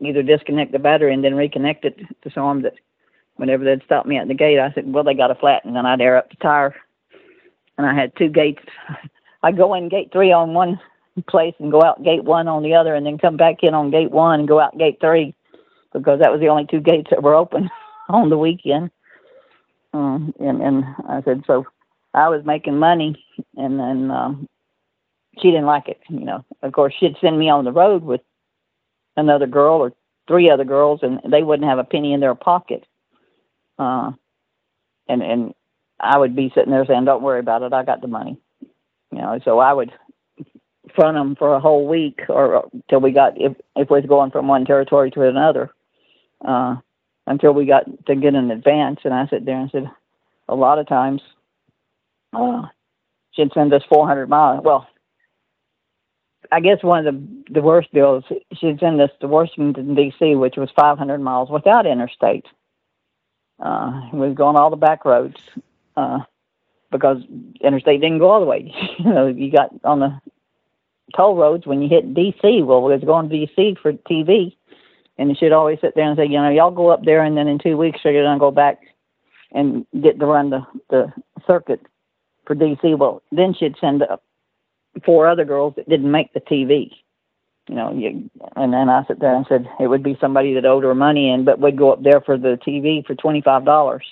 [0.00, 2.74] either disconnect the battery and then reconnect it to show them that
[3.36, 5.74] whenever they'd stop me at the gate, I said, well, they got a flat, and
[5.74, 6.74] then I'd air up the tire.
[7.78, 8.62] And I had two gates.
[9.42, 10.78] I'd go in gate three on one
[11.22, 13.90] place and go out gate one on the other, and then come back in on
[13.90, 15.34] gate one and go out gate three
[15.92, 17.70] because that was the only two gates that were open
[18.08, 18.90] on the weekend.
[19.92, 21.66] Um, and and I said so.
[22.12, 23.24] I was making money,
[23.56, 24.48] and then um,
[25.40, 26.00] she didn't like it.
[26.08, 28.20] You know, of course, she'd send me on the road with
[29.16, 29.92] another girl or
[30.28, 32.84] three other girls, and they wouldn't have a penny in their pocket.
[33.78, 34.12] Uh,
[35.08, 35.54] and and
[36.00, 37.72] I would be sitting there saying, "Don't worry about it.
[37.72, 38.38] I got the money."
[39.10, 39.92] You know, so I would
[40.94, 44.30] front them for a whole week or till we got if if we was going
[44.30, 45.70] from one territory to another,
[46.44, 46.76] uh,
[47.26, 49.00] until we got to get an advance.
[49.04, 49.90] And I sat there and said,
[50.48, 51.22] a lot of times,
[52.32, 52.62] uh,
[53.32, 54.62] she'd send us 400 miles.
[54.64, 54.86] Well,
[56.52, 60.56] I guess one of the the worst deals, she'd send us to Washington D.C., which
[60.56, 62.46] was 500 miles without interstate.
[63.58, 65.36] Uh, we was going all the back roads
[65.96, 66.18] uh,
[66.90, 67.18] because
[67.60, 68.72] interstate didn't go all the way.
[68.98, 70.20] you know, you got on the
[71.16, 72.62] toll roads when you hit D.C.
[72.62, 73.76] Well, we was going to D.C.
[73.80, 74.56] for TV,
[75.18, 77.48] and she'd always sit there and say, you know, y'all go up there, and then
[77.48, 78.80] in two weeks you're gonna go back
[79.52, 81.12] and get to run the the
[81.46, 81.80] circuit
[82.46, 82.94] for D.C.
[82.94, 84.22] Well, then she'd send up
[85.04, 86.90] four other girls that didn't make the TV.
[87.68, 90.66] You know, you, and then I sit there and said it would be somebody that
[90.66, 93.64] owed her money, and but we'd go up there for the TV for twenty five
[93.64, 94.04] dollars.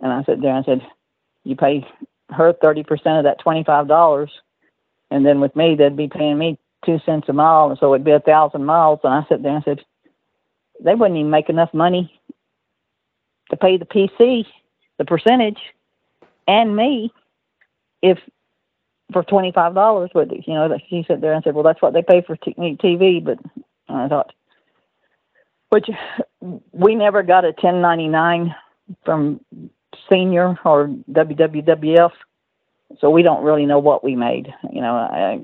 [0.00, 0.80] And I sat there and said,
[1.44, 1.86] you pay
[2.30, 4.30] her thirty percent of that twenty five dollars,
[5.10, 8.04] and then with me they'd be paying me two cents a mile, and so it'd
[8.04, 9.00] be a thousand miles.
[9.04, 9.80] And I sat there and said,
[10.82, 12.18] they wouldn't even make enough money
[13.50, 14.46] to pay the PC,
[14.98, 15.58] the percentage,
[16.46, 17.12] and me
[18.02, 18.18] if
[19.12, 20.10] for twenty five dollars.
[20.14, 22.54] But you know, she sat there and said, "Well, that's what they pay for t-
[22.54, 23.38] TV." But
[23.88, 24.32] I thought,
[25.70, 25.88] which
[26.72, 28.54] we never got a ten ninety nine
[29.04, 29.40] from
[30.10, 32.12] senior or WWWF,
[33.00, 34.52] so we don't really know what we made.
[34.72, 35.40] You know, I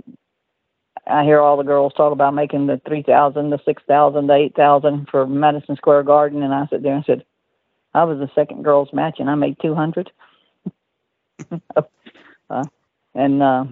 [1.06, 4.34] I hear all the girls talk about making the three thousand, the six thousand, the
[4.34, 7.24] eight thousand for Madison Square Garden, and I sit there and said,
[7.94, 10.10] I was the second girls match, and I made two hundred.
[12.50, 12.64] uh,
[13.14, 13.64] and uh,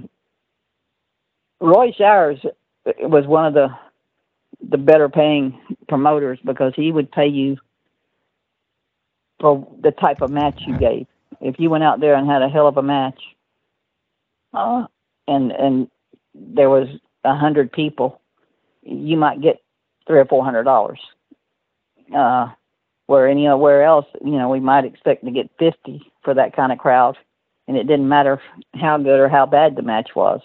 [1.61, 2.39] Roy Showers
[2.85, 3.69] was one of the
[4.71, 7.59] the better paying promoters because he would pay you
[9.41, 11.07] for the type of match you gave.
[11.41, 13.21] If you went out there and had a hell of a match,
[14.55, 14.87] uh,
[15.27, 15.89] and and
[16.35, 16.89] there was
[17.25, 18.21] a hundred people,
[18.83, 19.63] you might get
[20.07, 21.01] three or four hundred dollars.
[22.15, 22.49] Uh,
[23.07, 26.79] where anywhere else, you know, we might expect to get fifty for that kind of
[26.79, 27.17] crowd,
[27.69, 28.41] and it didn't matter
[28.75, 30.41] how good or how bad the match was.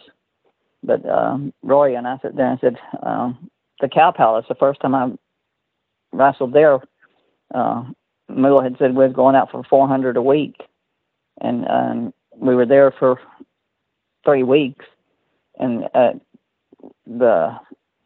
[0.83, 3.49] But um, Roy and I sat there and said, um,
[3.81, 5.11] the Cow Palace, the first time I
[6.11, 6.79] wrestled there,
[7.53, 7.83] uh,
[8.29, 10.55] Moolah had said we was going out for four hundred a week,
[11.41, 13.19] and um, we were there for
[14.29, 14.85] three weeks,
[15.57, 16.11] and uh,
[17.05, 17.55] the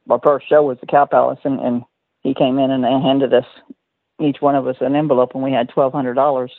[0.09, 1.83] our first show was the Cow Palace, and, and
[2.21, 3.45] he came in and handed us
[4.21, 6.51] each one of us an envelope, and we had twelve hundred dollars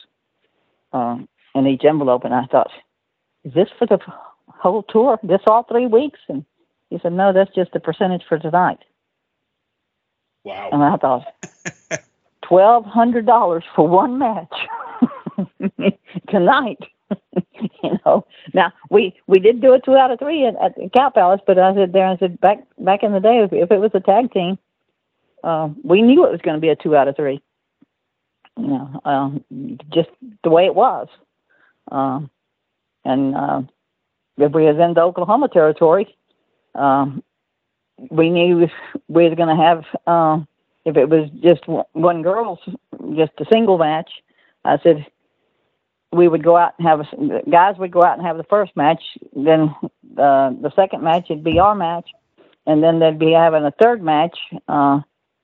[0.93, 2.23] um, in each envelope.
[2.25, 2.69] And I thought,
[3.43, 3.99] is this for the
[4.47, 5.19] whole tour?
[5.23, 6.19] This all three weeks?
[6.29, 6.45] And
[6.89, 8.79] he said, no, that's just the percentage for tonight.
[10.43, 10.69] Wow.
[10.71, 11.25] And I thought,
[12.43, 14.53] twelve hundred dollars for one match
[16.29, 16.79] tonight.
[17.83, 18.25] you know.
[18.53, 21.41] Now we we did do it two out of three at, at the Cow Palace,
[21.45, 23.91] but I said there, I said back back in the day, if, if it was
[23.93, 24.57] a tag team,
[25.43, 27.41] uh, we knew it was going to be a two out of three.
[28.57, 29.43] You know, um,
[29.93, 30.09] just
[30.43, 31.07] the way it was.
[31.91, 32.29] Um,
[33.03, 33.61] and uh,
[34.37, 36.15] if we was in the Oklahoma territory,
[36.73, 37.21] um,
[38.09, 38.67] we knew
[39.07, 39.83] we was going to have.
[40.07, 40.43] Uh,
[40.85, 41.63] if it was just
[41.93, 42.59] one girls,
[43.15, 44.09] just a single match,
[44.63, 45.05] I said
[46.15, 48.75] we would go out and have a, guys would go out and have the first
[48.75, 49.01] match.
[49.35, 49.75] Then
[50.17, 52.09] uh, the second match would be our match,
[52.65, 55.01] and then they'd be having a third match, uh,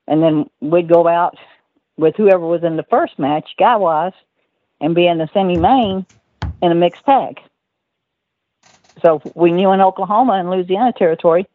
[0.08, 1.36] and then we'd go out
[1.98, 4.14] with whoever was in the first match, guy wise,
[4.80, 6.06] and be in the semi main
[6.62, 7.40] in a mixed tag.
[9.02, 11.48] So we knew in Oklahoma and Louisiana territory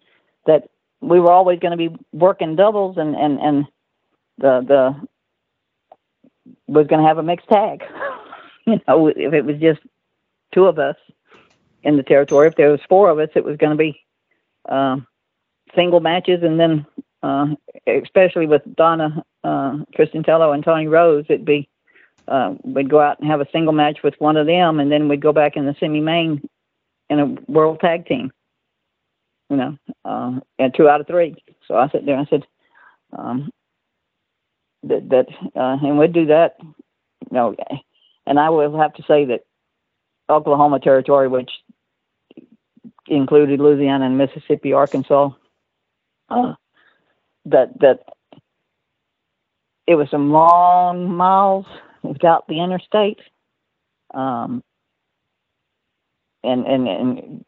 [0.47, 0.69] that
[1.01, 3.67] we were always going to be working doubles and and and
[4.39, 5.09] the the
[6.67, 7.83] was going to have a mixed tag.
[8.73, 9.81] you know, if it was just
[10.53, 10.97] two of us
[11.83, 14.05] in the territory, if there was four of us, it was going to be
[14.69, 15.07] um,
[15.75, 16.87] single matches, and then
[17.23, 17.47] uh,
[17.87, 19.79] especially with Donna uh,
[20.25, 21.69] Tello and Toni Rose, it'd be
[22.29, 25.09] uh, we'd go out and have a single match with one of them, and then
[25.09, 26.49] we'd go back in the semi-main
[27.09, 28.33] in a world tag team.
[29.49, 31.37] You know, uh, and two out of three.
[31.69, 32.45] So I sat there I said,
[33.17, 33.51] um,
[34.83, 36.57] that that uh, and we'd do that.
[36.61, 37.57] You know,
[38.27, 39.45] and I will have to say that
[40.29, 41.51] Oklahoma territory, which
[43.07, 45.31] included Louisiana and Mississippi, Arkansas,
[46.29, 46.55] uh,
[47.47, 48.01] that that
[49.87, 51.67] it was some long miles
[52.03, 53.21] without the interstate.
[54.13, 54.63] Um,
[56.43, 57.45] and, and, and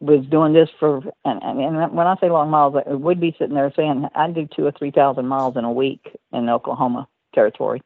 [0.00, 3.72] was doing this for, and, and when I say long miles, we'd be sitting there
[3.76, 7.82] saying, I do two or 3,000 miles in a week in Oklahoma territory.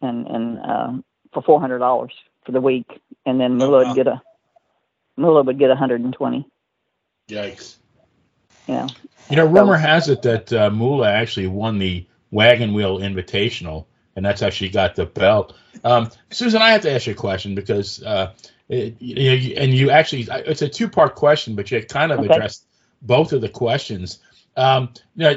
[0.00, 2.10] And, and, um, for $400
[2.44, 3.00] for the week.
[3.26, 3.88] And then Moolah oh, wow.
[3.88, 4.22] would get a,
[5.16, 6.48] Moolah would get 120.
[7.28, 7.76] Yikes.
[8.66, 8.86] You know,
[9.28, 13.84] you know, rumor so, has it that uh, Moolah actually won the Wagon Wheel Invitational
[14.16, 15.54] and that's how she got the belt.
[15.82, 18.32] Um, Susan, I have to ask you a question because uh,
[18.68, 22.20] it, you know, and you actually it's a two part question, but you kind of
[22.20, 22.28] okay.
[22.28, 22.66] addressed
[23.02, 24.20] both of the questions.
[24.56, 25.36] Um, you, know,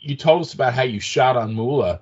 [0.00, 2.00] you told us about how you shot on Moolah.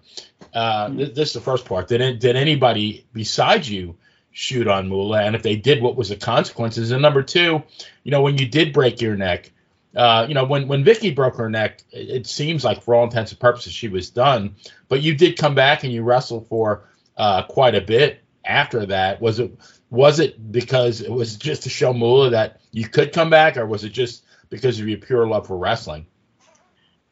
[0.52, 0.98] Uh, mm-hmm.
[0.98, 1.88] this, this, is the first part.
[1.88, 3.96] Did did anybody besides you
[4.32, 5.22] shoot on Moolah?
[5.22, 6.90] And if they did, what was the consequences?
[6.90, 7.62] And number two,
[8.04, 9.50] you know, when you did break your neck,
[9.94, 13.04] uh, you know, when when Vicky broke her neck, it, it, seems like for all
[13.04, 14.56] intents and purposes she was done.
[14.88, 19.20] But you did come back and you wrestled for uh, quite a bit after that.
[19.20, 19.52] Was it
[19.90, 23.66] was it because it was just to show Moolah that you could come back, or
[23.66, 26.06] was it just because of your pure love for wrestling?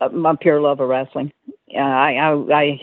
[0.00, 1.32] Uh, my pure love of wrestling.
[1.74, 2.80] Uh, I, I I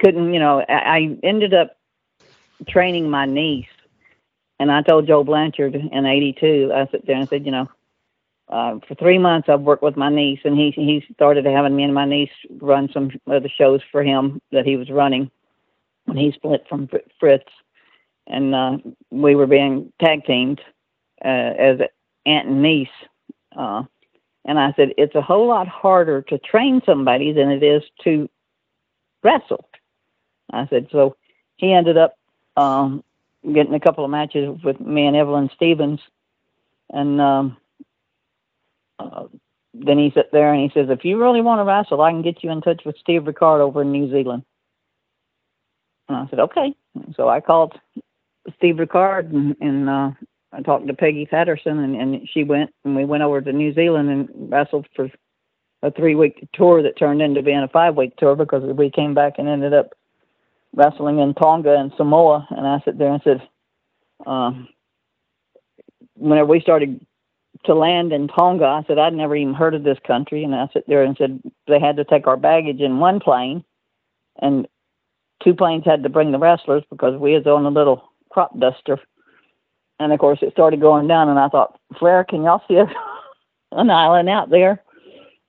[0.00, 1.76] couldn't, you know, I ended up
[2.68, 3.66] training my niece,
[4.58, 6.72] and I told Joe Blanchard in '82.
[6.74, 7.68] I sat there and said, you know,
[8.48, 11.84] uh, for three months I've worked with my niece, and he he started having me
[11.84, 15.30] and my niece run some of the shows for him that he was running
[16.04, 16.88] when he split from
[17.18, 17.50] Fritz
[18.26, 18.78] and uh,
[19.10, 20.60] we were being tag teamed
[21.24, 21.78] uh, as
[22.24, 22.88] aunt and niece.
[23.56, 23.84] Uh,
[24.46, 28.30] and I said, it's a whole lot harder to train somebody than it is to
[29.22, 29.68] wrestle.
[30.52, 31.16] I said, so
[31.56, 32.16] he ended up
[32.56, 33.02] um,
[33.44, 36.00] getting a couple of matches with me and Evelyn Stevens.
[36.90, 37.56] And um,
[39.00, 39.24] uh,
[39.74, 42.22] then he sat there and he says, if you really want to wrestle, I can
[42.22, 44.44] get you in touch with Steve Rickard over in New Zealand.
[46.08, 46.72] And I said, okay.
[47.16, 47.78] So I called
[48.56, 50.10] Steve Rickard and, and uh,
[50.56, 53.74] I talked to Peggy Patterson and, and she went and we went over to New
[53.74, 55.10] Zealand and wrestled for
[55.82, 59.14] a three week tour that turned into being a five week tour because we came
[59.14, 59.90] back and ended up
[60.74, 63.48] wrestling in Tonga and Samoa and I sat there and said,
[64.26, 64.68] um,
[66.16, 67.04] whenever we started
[67.64, 70.68] to land in Tonga, I said I'd never even heard of this country, and I
[70.72, 73.64] sat there and said they had to take our baggage in one plane,
[74.40, 74.66] and
[75.42, 78.98] two planes had to bring the wrestlers because we was on a little crop duster.
[79.98, 82.86] And of course, it started going down, and I thought, Flair, can y'all see a,
[83.72, 84.82] an island out there?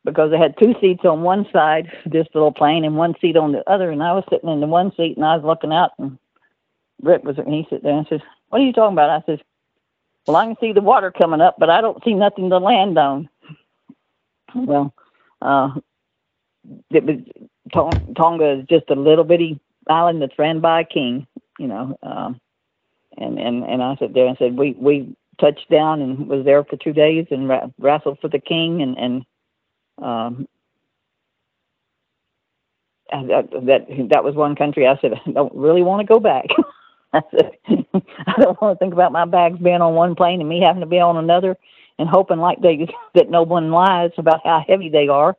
[0.06, 3.52] Because they had two seats on one side, this little plane, and one seat on
[3.52, 3.92] the other.
[3.92, 6.18] And I was sitting in the one seat, and I was looking out, and
[7.02, 9.42] Rick was, and he sat there and says, "What are you talking about?" I said,
[10.26, 12.98] "Well, I can see the water coming up, but I don't see nothing to land
[12.98, 13.30] on."
[14.56, 14.94] Well,
[15.42, 15.72] uh,
[16.90, 17.18] it was
[17.74, 19.60] Tonga is just a little bitty
[19.90, 21.28] island that's ran by a king,
[21.60, 21.98] you know.
[22.02, 22.40] Um,
[23.18, 26.64] and and and I sat there and said we we touched down and was there
[26.64, 29.26] for two days and ra- wrestled for the king and and
[30.02, 30.48] um
[33.12, 36.48] that that that was one country I said I don't really want to go back.
[37.14, 37.52] I said
[38.28, 40.82] I don't want to think about my bags being on one plane and me having
[40.82, 41.58] to be on another
[42.00, 45.36] and hoping like they that no one lies about how heavy they are.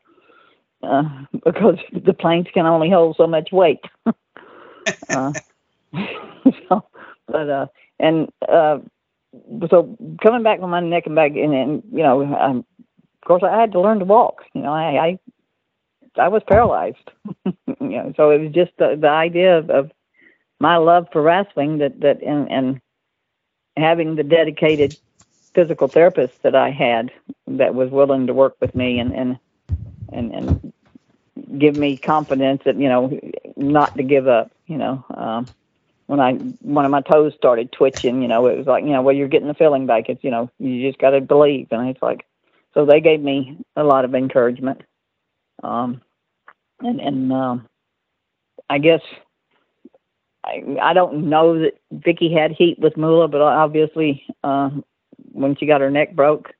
[0.83, 1.05] uh,
[1.45, 3.81] because the planes can only hold so much weight.
[5.11, 5.33] uh,
[6.69, 6.85] so,
[7.29, 7.67] but uh,
[7.99, 8.79] and uh,
[9.71, 12.65] so coming back with my neck and back, and, and you know, um,
[13.23, 14.45] of course, I had to learn to walk.
[14.55, 15.19] You know, I I,
[16.17, 17.11] I was paralyzed.
[17.45, 19.91] you know, so it was just the, the idea of, of
[20.61, 22.81] my love for wrestling that that and and
[23.77, 24.97] having the dedicated
[25.55, 27.11] physical therapist that I had
[27.47, 29.39] that was willing to work with me and and
[30.13, 30.73] and and
[31.59, 33.19] give me confidence that you know
[33.57, 34.51] not to give up.
[34.67, 35.47] You know, um,
[36.09, 36.33] when I
[36.63, 39.29] one of my toes started twitching, you know, it was like you know, well, you're
[39.29, 40.09] getting the feeling back.
[40.09, 42.25] It's you know, you just got to believe, and it's like
[42.73, 44.81] so they gave me a lot of encouragement.
[45.63, 46.01] Um,
[46.81, 47.69] and and um,
[48.71, 49.03] I guess
[50.45, 54.71] I I don't know that Vicky had heat with Moolah, but obviously uh,
[55.33, 56.55] when she got her neck broke,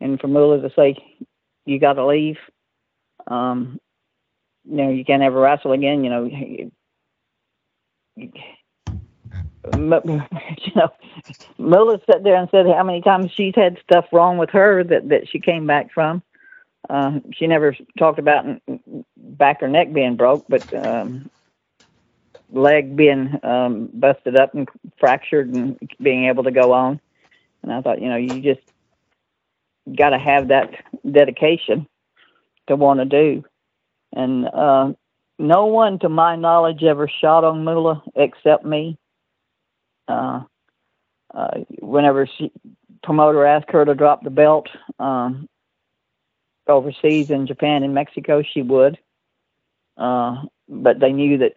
[0.00, 0.94] and for Moolah to say
[1.66, 2.38] you got to leave,
[3.26, 3.80] um,
[4.64, 6.04] you know you can't ever wrestle again.
[6.04, 6.24] You know.
[6.24, 6.70] You,
[8.14, 8.30] you
[10.76, 10.88] know,
[11.58, 15.08] Moolah sat there and said how many times she's had stuff wrong with her that
[15.08, 16.22] that she came back from.
[16.90, 18.44] Uh, she never talked about
[19.16, 21.30] back or neck being broke, but um,
[22.50, 27.00] leg being um, busted up and fractured and being able to go on.
[27.62, 28.60] And I thought, you know, you just
[29.96, 30.70] got to have that
[31.08, 31.86] dedication
[32.66, 33.44] to want to do.
[34.12, 34.92] And uh,
[35.38, 38.98] no one, to my knowledge, ever shot on Moolah except me.
[40.08, 40.42] Uh,
[41.34, 42.52] uh, whenever she
[43.02, 45.48] promoter asked her to drop the belt um,
[46.66, 48.98] overseas in Japan and Mexico, she would.
[49.96, 51.54] Uh, but they knew that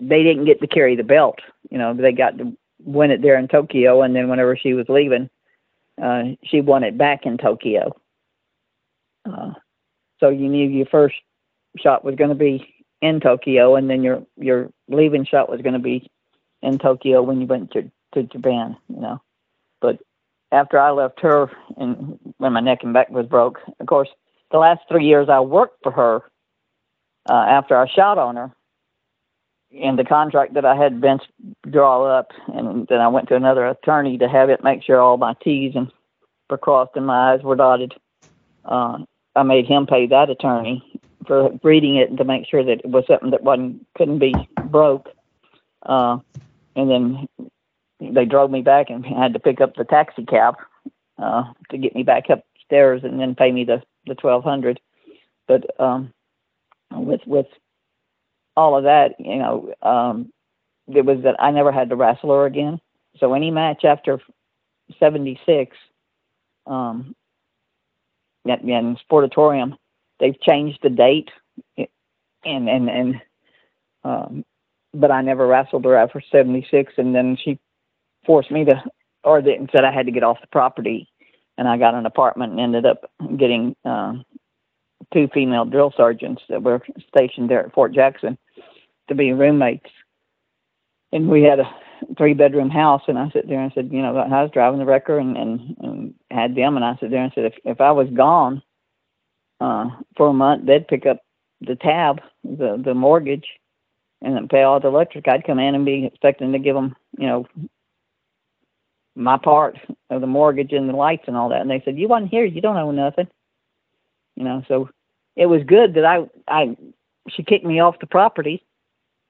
[0.00, 1.38] they didn't get to carry the belt.
[1.70, 4.86] You know, they got to win it there in Tokyo, and then whenever she was
[4.88, 5.30] leaving,
[6.02, 7.96] uh, she won it back in Tokyo.
[9.24, 9.52] Uh,
[10.20, 11.14] so you knew your first
[11.78, 15.74] shot was going to be in Tokyo, and then your your leaving shot was going
[15.74, 16.10] to be
[16.64, 18.76] in Tokyo when you went to to Japan.
[18.88, 19.22] You know,
[19.80, 20.00] but
[20.50, 24.08] after I left her and when my neck and back was broke, of course,
[24.50, 26.22] the last three years I worked for her.
[27.26, 28.52] Uh, after I shot on her,
[29.72, 31.22] And the contract that I had Vince
[31.70, 35.16] draw up, and then I went to another attorney to have it make sure all
[35.16, 35.90] my T's and
[36.50, 37.94] were crossed and my I's were dotted.
[38.64, 38.98] Uh,
[39.34, 43.04] I made him pay that attorney for reading it to make sure that it was
[43.06, 44.34] something that wasn't couldn't be
[44.66, 45.08] broke.
[45.82, 46.18] Uh,
[46.76, 47.28] and then
[48.00, 50.56] they drove me back and I had to pick up the taxi cab
[51.18, 54.80] uh, to get me back upstairs and then pay me the the twelve hundred.
[55.46, 56.12] But um,
[56.90, 57.46] with with
[58.56, 60.32] all of that, you know, um,
[60.88, 62.80] it was that I never had to wrestle her again.
[63.18, 64.20] So any match after
[64.98, 65.76] 76,
[66.66, 67.14] um,
[68.44, 69.76] in the Sportatorium,
[70.20, 71.30] they've changed the date,
[71.76, 71.88] and
[72.68, 73.22] and and,
[74.04, 74.44] um,
[74.94, 77.58] but I never wrestled her after 76, and then she
[78.24, 78.82] forced me to,
[79.22, 81.08] or they said I had to get off the property,
[81.58, 84.24] and I got an apartment and ended up getting um,
[85.12, 88.38] two female drill sergeants that were stationed there at Fort Jackson
[89.08, 89.90] to be roommates.
[91.12, 91.70] And we had a
[92.18, 94.84] three bedroom house and I sat there and said, you know, I was driving the
[94.84, 97.92] wrecker and, and, and had them and I sat there and said if if I
[97.92, 98.62] was gone
[99.60, 99.86] uh
[100.16, 101.18] for a month they'd pick up
[101.60, 103.46] the tab, the the mortgage
[104.22, 105.28] and then pay all the electric.
[105.28, 107.46] I'd come in and be expecting to give them, you know,
[109.16, 109.78] my part
[110.10, 111.60] of the mortgage and the lights and all that.
[111.60, 112.44] And they said, "You wasn't here.
[112.44, 113.28] You don't own nothing."
[114.34, 114.90] You know, so
[115.36, 116.76] it was good that I I
[117.28, 118.64] she kicked me off the property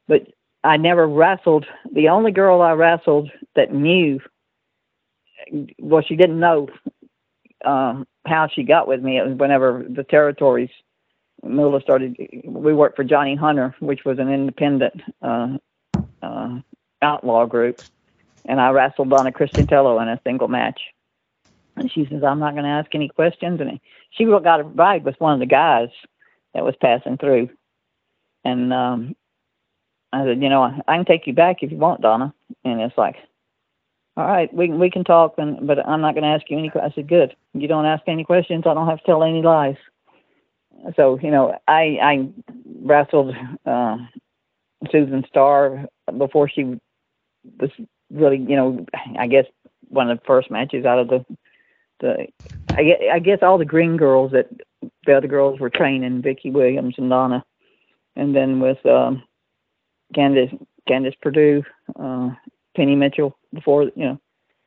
[0.08, 0.26] but
[0.62, 1.66] I never wrestled.
[1.92, 4.20] The only girl I wrestled that knew,
[5.78, 6.68] well, she didn't know
[7.64, 9.18] um, how she got with me.
[9.18, 10.70] It was whenever the territories,
[11.44, 12.16] Moolah started.
[12.44, 15.58] We worked for Johnny Hunter, which was an independent uh,
[16.22, 16.60] uh,
[17.02, 17.80] outlaw group,
[18.44, 20.80] and I wrestled Donna Christanello in a single match.
[21.76, 23.80] And she says, "I'm not going to ask any questions." And
[24.10, 25.88] she got a ride with one of the guys
[26.54, 27.50] that was passing through,
[28.44, 29.16] and um,
[30.14, 32.32] I said, you know, I can take you back if you want, Donna.
[32.64, 33.16] And it's like,
[34.16, 36.56] all right, we can we can talk, and but I'm not going to ask you
[36.56, 36.70] any.
[36.80, 37.34] I said, good.
[37.52, 38.62] You don't ask any questions.
[38.64, 39.76] I don't have to tell any lies.
[40.96, 42.28] So you know, I I
[42.82, 43.34] wrestled
[43.66, 43.96] uh,
[44.90, 46.78] Susan Starr before she
[47.58, 47.70] was
[48.10, 48.86] really, you know,
[49.18, 49.46] I guess
[49.88, 51.24] one of the first matches out of the
[52.00, 52.26] the.
[52.76, 54.48] I guess, I guess all the green girls that
[55.06, 57.44] the other girls were training, Vicki Williams and Donna,
[58.16, 59.22] and then with um,
[60.14, 60.50] Candace
[60.88, 61.62] Candice Purdue,
[61.98, 62.30] uh,
[62.76, 64.20] Penny Mitchell before you know.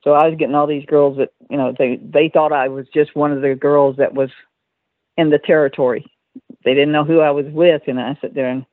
[0.04, 2.88] So I was getting all these girls that you know they they thought I was
[2.94, 4.30] just one of the girls that was
[5.18, 6.06] in the territory.
[6.64, 8.66] they didn't know who I was with, and I sat there and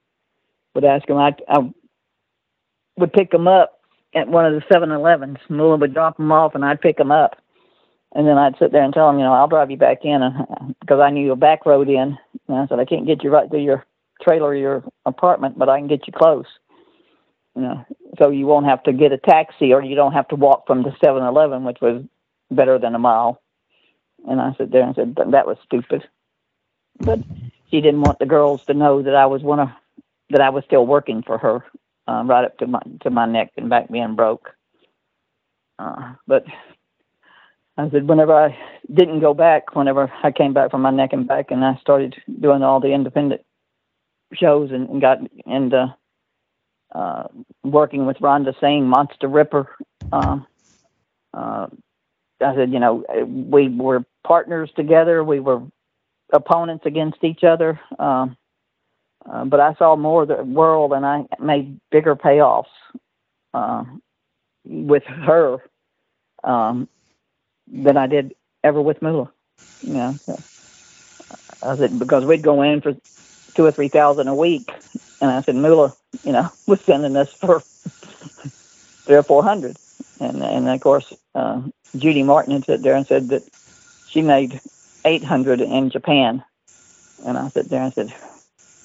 [0.74, 1.16] would ask them.
[1.16, 1.58] I, I
[2.96, 3.80] would pick them up
[4.14, 5.38] at one of the 7-Elevens.
[5.48, 7.36] Moolah would drop them off, and I'd pick them up,
[8.14, 10.22] and then I'd sit there and tell them, you know, I'll drive you back in,
[10.22, 12.16] uh, uh, because I knew a back road in.
[12.48, 13.84] And I said, I can't get you right to your
[14.22, 16.46] trailer or your apartment, but I can get you close.
[17.56, 17.84] You know,
[18.18, 20.82] so you won't have to get a taxi, or you don't have to walk from
[20.82, 22.02] the 7-Eleven, which was
[22.50, 23.40] better than a mile.
[24.28, 26.06] And I sat there and said, that was stupid.
[26.98, 27.20] But
[27.70, 29.68] she didn't want the girls to know that I was one of
[30.30, 31.64] that I was still working for her,
[32.08, 34.50] uh, right up to my to my neck and back being broke.
[35.78, 36.44] Uh, but
[37.76, 38.56] I said whenever I
[38.92, 42.14] didn't go back, whenever I came back from my neck and back, and I started
[42.40, 43.42] doing all the independent
[44.32, 45.94] shows and, and got into
[46.94, 47.24] uh,
[47.64, 49.68] working with Rhonda Singh, Monster Ripper.
[50.12, 50.46] Um,
[51.32, 51.66] uh,
[52.40, 55.24] I said, you know, we were partners together.
[55.24, 55.62] We were
[56.32, 57.80] opponents against each other.
[57.98, 58.36] Um,
[59.28, 62.66] uh, but I saw more of the world and I made bigger payoffs
[63.54, 63.84] uh,
[64.64, 65.58] with her
[66.42, 66.88] um,
[67.66, 69.30] than I did ever with Moolah.
[69.82, 70.38] You know, so
[71.62, 72.94] I said because we'd go in for
[73.54, 74.70] two or three thousand a week,
[75.20, 79.76] and I said Moolah, you know, was sending us for three or four hundred,
[80.20, 81.62] and and of course uh,
[81.96, 83.42] Judy Martin had sit there and said that
[84.08, 84.60] she made
[85.04, 86.44] 800 in Japan.
[87.24, 88.14] And I sit there and said,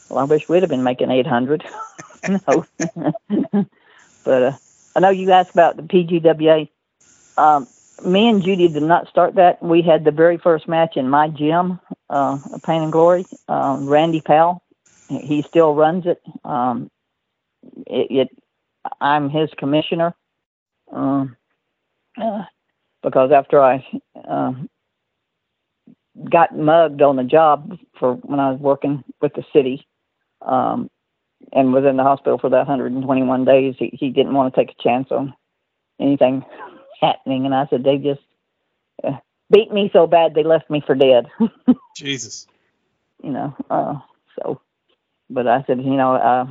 [0.09, 1.63] well, I wish we'd have been making 800.
[2.27, 2.65] no.
[4.23, 4.51] but uh,
[4.95, 6.69] I know you asked about the PGWA.
[7.37, 7.67] Um,
[8.05, 9.61] me and Judy did not start that.
[9.61, 13.25] We had the very first match in my gym, uh, Pain and Glory.
[13.47, 14.63] Um, Randy Powell,
[15.09, 16.21] he still runs it.
[16.43, 16.89] Um,
[17.87, 18.29] it, it
[19.01, 20.13] I'm his commissioner.
[20.91, 21.35] Um,
[22.19, 22.43] uh,
[23.03, 23.85] because after I
[24.27, 24.69] um,
[26.29, 29.87] got mugged on the job for when I was working with the city,
[30.41, 30.89] um,
[31.53, 33.75] and was in the hospital for that 121 days.
[33.77, 35.33] He, he didn't want to take a chance on
[35.99, 36.43] anything
[37.01, 38.21] happening, and I said they just
[39.03, 39.17] uh,
[39.51, 41.27] beat me so bad they left me for dead.
[41.95, 42.47] Jesus.
[43.23, 43.95] You know, uh,
[44.37, 44.61] so,
[45.29, 46.45] but I said, you know, uh,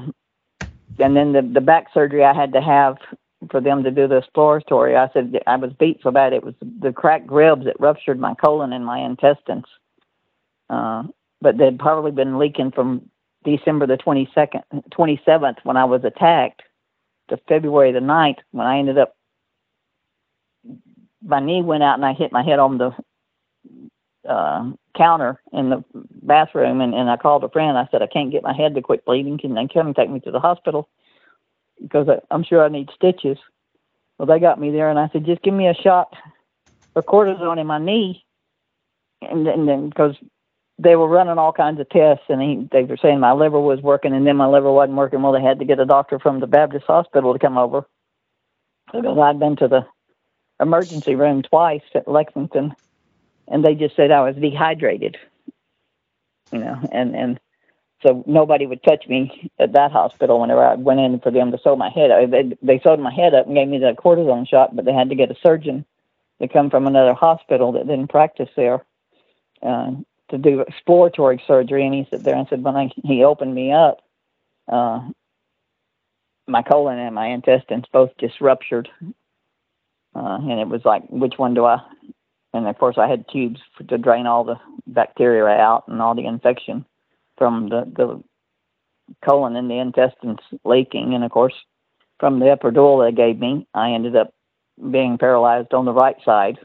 [0.99, 2.97] and then the the back surgery I had to have
[3.51, 4.97] for them to do the exploratory.
[4.97, 8.35] I said I was beat so bad it was the cracked ribs that ruptured my
[8.35, 9.67] colon and my intestines.
[10.69, 11.05] Uh,
[11.41, 13.09] but they'd probably been leaking from
[13.45, 16.63] December the 22nd, 27th when I was attacked
[17.29, 19.15] to February the 9th when I ended up,
[21.23, 22.91] my knee went out and I hit my head on the
[24.29, 25.85] uh, counter in the
[26.23, 27.79] bathroom and, and I called a friend.
[27.79, 29.39] I said, I can't get my head to quit bleeding.
[29.39, 30.89] Can they come and take me to the hospital?
[31.81, 33.39] Because I, I'm sure I need stitches.
[34.19, 36.13] Well, they got me there, and I said, just give me a shot
[36.97, 38.25] of cortisone in my knee,
[39.23, 40.17] and, and then because
[40.79, 43.81] they were running all kinds of tests, and he, they were saying my liver was
[43.81, 45.23] working, and then my liver wasn't working.
[45.23, 47.87] Well, they had to get a doctor from the Baptist hospital to come over
[48.93, 49.87] because I'd been to the
[50.61, 52.75] emergency room twice at Lexington,
[53.47, 55.17] and they just said I was dehydrated.
[56.53, 57.41] You know, and and
[58.03, 61.59] so nobody would touch me at that hospital whenever I went in for them to
[61.63, 62.11] sew my head.
[62.11, 62.31] up.
[62.31, 65.09] They, they sewed my head up and gave me the cortisone shot, but they had
[65.09, 65.85] to get a surgeon
[66.41, 68.85] to come from another hospital that didn't practice there
[69.63, 69.91] uh,
[70.31, 71.85] to do exploratory surgery.
[71.85, 73.99] And he sat there and said, when I, he opened me up,
[74.69, 75.09] uh,
[76.47, 78.89] my colon and my intestines both just ruptured.
[80.15, 81.79] Uh, and it was like, which one do I?
[82.55, 86.27] And of course, I had tubes to drain all the bacteria out and all the
[86.27, 86.85] infection
[87.39, 88.23] from the, the
[89.25, 91.15] colon and the intestines leaking.
[91.15, 91.55] And of course,
[92.19, 94.33] from the epidural they gave me, I ended up
[94.91, 96.59] being paralyzed on the right side.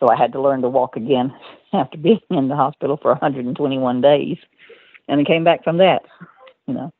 [0.00, 1.32] So I had to learn to walk again
[1.72, 4.38] after being in the hospital for 121 days.
[5.08, 6.02] And I came back from that,
[6.66, 6.92] you know.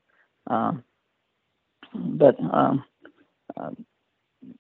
[0.47, 0.85] Um,
[1.95, 2.85] but, um,
[3.57, 3.71] uh,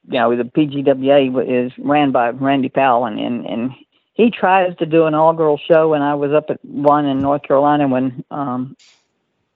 [0.09, 3.71] you know, the PGWA is ran by Randy Powell, and, and, and
[4.15, 7.19] he tries to do an all girl show and I was up at one in
[7.21, 8.77] North Carolina when um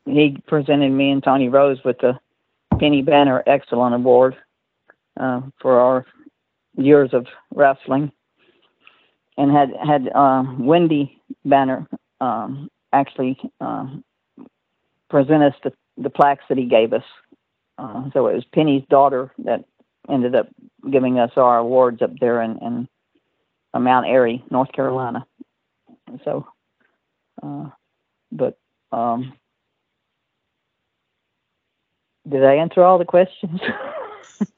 [0.05, 2.19] he presented me and Toni Rose with the
[2.79, 4.37] Penny Banner Excellent Award
[5.19, 6.07] uh, for our
[6.77, 8.13] years of wrestling,
[9.37, 11.87] and had had uh, Wendy Banner
[12.21, 13.87] um, actually uh,
[15.11, 17.05] present us the, the plaques that he gave us.
[17.79, 19.65] Uh, so it was Penny's daughter that
[20.09, 20.49] ended up
[20.91, 22.89] giving us our awards up there in,
[23.75, 25.27] in Mount Airy, North Carolina.
[26.25, 26.47] So,
[27.43, 27.67] uh,
[28.33, 28.59] but
[28.93, 29.35] um,
[32.29, 33.61] did I answer all the questions?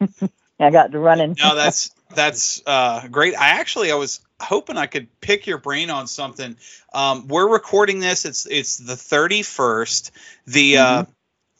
[0.60, 1.36] I got to running.
[1.38, 3.34] no, that's that's uh, great.
[3.34, 6.56] I actually I was hoping I could pick your brain on something.
[6.92, 8.24] Um, we're recording this.
[8.24, 10.10] It's it's the 31st.
[10.46, 11.04] The uh,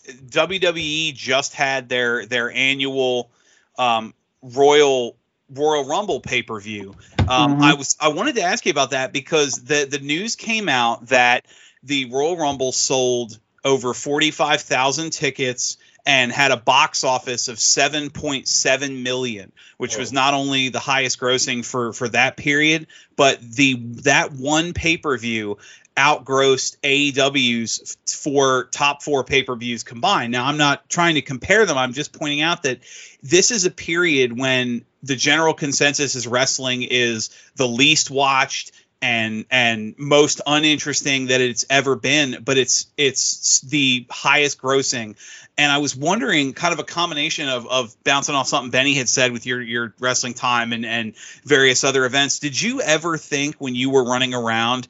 [0.06, 3.30] WWE just had their their annual
[3.78, 5.16] um, Royal
[5.52, 6.94] Royal Rumble pay per view.
[7.28, 7.62] Um, Mhm.
[7.62, 11.08] I was I wanted to ask you about that because the the news came out
[11.08, 11.44] that
[11.82, 15.76] the Royal Rumble sold over 45,000 tickets
[16.06, 21.62] and had a box office of 7.7 million which was not only the highest grossing
[21.62, 22.86] for for that period
[23.16, 25.58] but the that one pay-per-view
[25.98, 30.32] outgrossed AEW's four top four pay-per-views combined.
[30.32, 31.76] Now I'm not trying to compare them.
[31.76, 32.80] I'm just pointing out that
[33.22, 38.72] this is a period when the general consensus is wrestling is the least watched
[39.02, 45.16] and and most uninteresting that it's ever been but it's it's the highest grossing.
[45.56, 49.08] And i was wondering kind of a combination of of bouncing off something benny had
[49.08, 51.14] said with your your wrestling time and and
[51.44, 54.86] various other events did you ever think when you were running around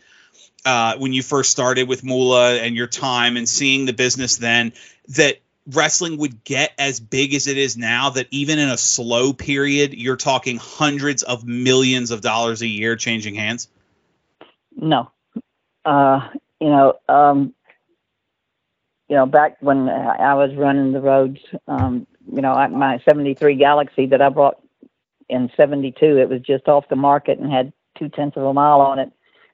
[0.64, 4.72] uh, when you first started with Moolah and your time and seeing the business then
[5.08, 9.32] that wrestling would get as big as it is now that even in a slow
[9.32, 13.68] period you're talking hundreds of millions of dollars a year changing hands
[14.76, 15.10] No.
[15.84, 16.28] Uh,
[16.60, 17.54] you know, um,
[19.08, 24.06] you know, back when I was running the roads, um, you know, my 73 Galaxy
[24.06, 24.62] that I brought
[25.28, 28.80] in 72, it was just off the market and had two tenths of a mile
[28.80, 29.10] on it.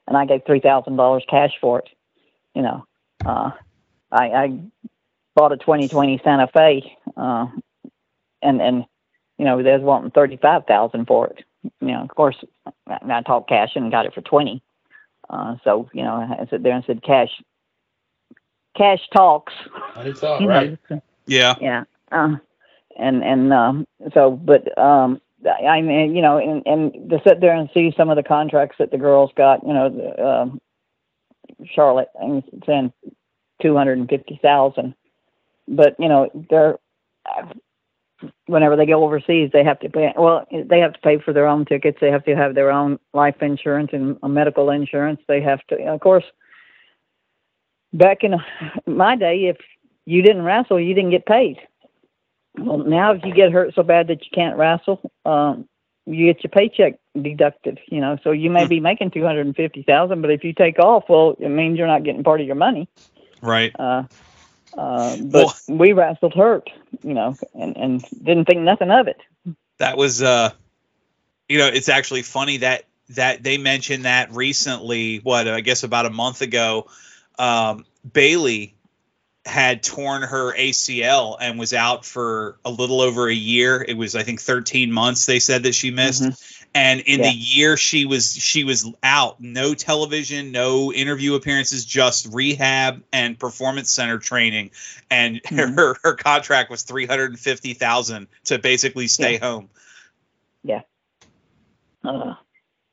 [0.07, 1.88] And I gave $3,000 cash for it.
[2.54, 2.86] You know,
[3.24, 3.50] uh,
[4.11, 4.59] I, I
[5.34, 7.46] bought a 2020 Santa Fe, uh,
[8.42, 8.84] and, and,
[9.38, 11.44] you know, they was wanting 35,000 for it.
[11.80, 12.36] You know, of course,
[12.86, 14.62] I, I talked cash and got it for 20.
[15.28, 17.30] Uh, so you know, I sat there and said, "Cash,
[18.76, 19.52] cash talks."
[19.96, 20.78] I thought, right?
[20.88, 21.84] know, yeah yeah.
[22.12, 22.36] Uh,
[22.98, 27.55] and and um, so, but um, I mean, you know, and and to sit there
[27.55, 30.61] and see some of the contracts that the girls got, you know, the, um,
[31.64, 32.93] Charlotte, I'm saying
[33.61, 34.95] two hundred and fifty thousand,
[35.68, 36.78] but you know, they're
[38.47, 40.12] whenever they go overseas, they have to pay.
[40.16, 41.99] Well, they have to pay for their own tickets.
[42.01, 45.20] They have to have their own life insurance and medical insurance.
[45.28, 46.24] They have to, of course.
[47.93, 48.34] Back in
[48.87, 49.57] my day, if
[50.07, 51.59] you didn't wrestle, you didn't get paid.
[52.66, 55.68] Well, now if you get hurt so bad that you can't wrestle, um,
[56.06, 57.80] you get your paycheck deducted.
[57.88, 58.68] You know, so you may Hmm.
[58.68, 61.78] be making two hundred and fifty thousand, but if you take off, well, it means
[61.78, 62.88] you're not getting part of your money.
[63.42, 64.04] right Uh,
[64.76, 66.70] uh, but we wrestled hurt,
[67.02, 69.18] you know, and, and didn't think nothing of it.
[69.78, 70.50] that was uh
[71.48, 76.06] you know it's actually funny that that they mentioned that recently what i guess about
[76.06, 76.86] a month ago
[77.38, 78.75] um Bayley
[79.47, 84.14] had torn her acl and was out for a little over a year it was
[84.16, 86.24] i think 13 months they said that she missed
[86.74, 87.30] and in Yeah.
[87.30, 93.38] the year she was she was out no television no interview appearances just rehab and
[93.38, 94.72] performance center training
[95.11, 95.76] and Mhm.
[95.76, 99.70] her, her contract was 350000 to basically stay home
[100.64, 100.82] Yeah.
[102.05, 102.34] Uh,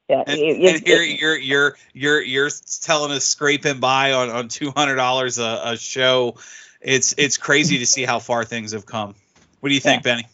[0.09, 2.49] yeah, and, it- it- and here it- you're you're you're you're
[2.81, 6.35] telling us scraping by on on two hundred dollars a, a show.
[6.81, 9.15] It's it's crazy to see how far things have come.
[9.61, 10.27] What do you think, Benny?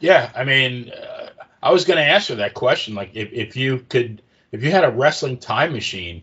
[0.00, 1.30] Yeah, I mean, uh,
[1.62, 2.94] I was going to answer that question.
[2.94, 4.20] Like, if, if you could,
[4.52, 6.22] if you had a wrestling time machine,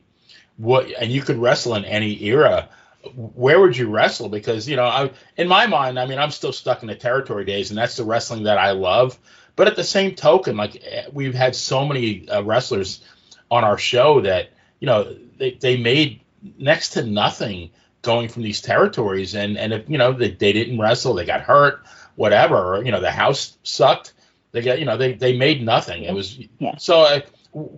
[0.58, 2.70] what, and you could wrestle in any era,
[3.16, 4.30] where would you wrestle?
[4.30, 7.44] Because you know, I, in my mind, I mean, I'm still stuck in the territory
[7.46, 9.18] days, and that's the wrestling that I love.
[9.62, 10.84] But at the same token, like
[11.14, 13.00] we've had so many uh, wrestlers
[13.52, 14.50] on our show that
[14.80, 16.22] you know they, they made
[16.58, 17.70] next to nothing
[18.02, 21.42] going from these territories, and and if you know they, they didn't wrestle, they got
[21.42, 21.86] hurt,
[22.16, 24.14] whatever, or you know the house sucked,
[24.52, 26.06] they got you know they they made nothing.
[26.06, 26.78] It was Yeah.
[26.78, 27.22] so.
[27.52, 27.70] What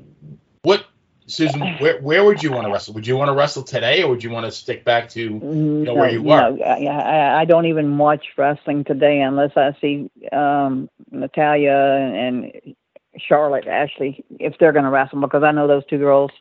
[1.28, 1.62] Susan?
[1.80, 2.94] Where where would you want to wrestle?
[2.94, 5.94] Would you want to wrestle today, or would you want to stick back to no,
[5.94, 10.90] where you no, I, I I don't even watch wrestling today unless I see um,
[11.12, 12.52] Natalya and
[13.18, 16.32] Charlotte Ashley if they're going to wrestle because I know those two girls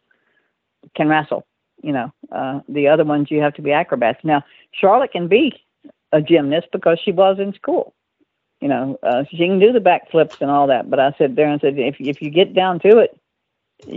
[0.96, 1.46] can wrestle.
[1.82, 4.20] You know, uh, the other ones you have to be acrobats.
[4.24, 5.52] Now Charlotte can be
[6.12, 7.94] a gymnast because she was in school.
[8.60, 10.88] You know, uh, she can do the backflips and all that.
[10.88, 13.18] But I said there and said if if you get down to it,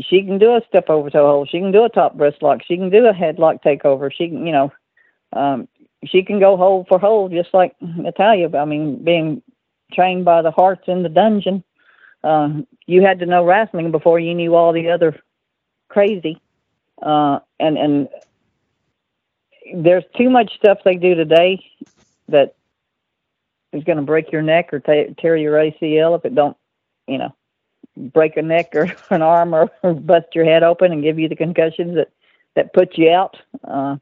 [0.01, 1.49] she can do a step over toe hold.
[1.49, 2.61] She can do a top breast lock.
[2.65, 4.11] She can do a headlock takeover.
[4.11, 4.73] She can, you know,
[5.33, 5.67] um,
[6.05, 8.55] she can go hold for hold just like Natalya.
[8.57, 9.41] I mean, being
[9.93, 11.63] trained by the Harts in the dungeon,
[12.23, 12.49] uh,
[12.85, 15.19] you had to know wrestling before you knew all the other
[15.89, 16.41] crazy.
[17.01, 18.09] Uh, and and
[19.75, 21.63] there's too much stuff they do today
[22.29, 22.55] that
[23.73, 26.55] is going to break your neck or tear your ACL if it don't,
[27.07, 27.35] you know,
[27.97, 31.29] break a neck or an arm or, or bust your head open and give you
[31.29, 32.09] the concussions that
[32.55, 33.35] that put you out.
[33.61, 33.99] Because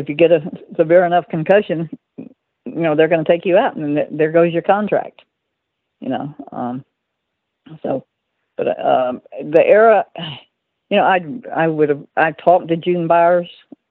[0.00, 0.42] if you get a
[0.76, 2.30] severe enough concussion, you
[2.66, 5.22] know they're going to take you out, and th- there goes your contract.
[6.00, 6.84] You know, um,
[7.82, 8.04] so
[8.56, 10.04] but um, the era,
[10.90, 11.20] you know, I
[11.54, 13.48] I would have I talked to June Byers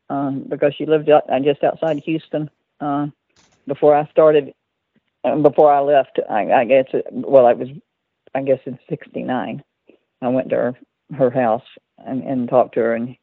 [0.09, 2.49] um, because she lived out, just outside Houston
[2.79, 3.07] uh,
[3.67, 4.53] before I started.
[5.23, 7.69] uh, Before I left, I, I guess it, well, I was
[8.33, 9.63] I guess in '69.
[10.21, 10.77] I went to her
[11.17, 11.63] her house
[11.97, 13.15] and, and talked to her, and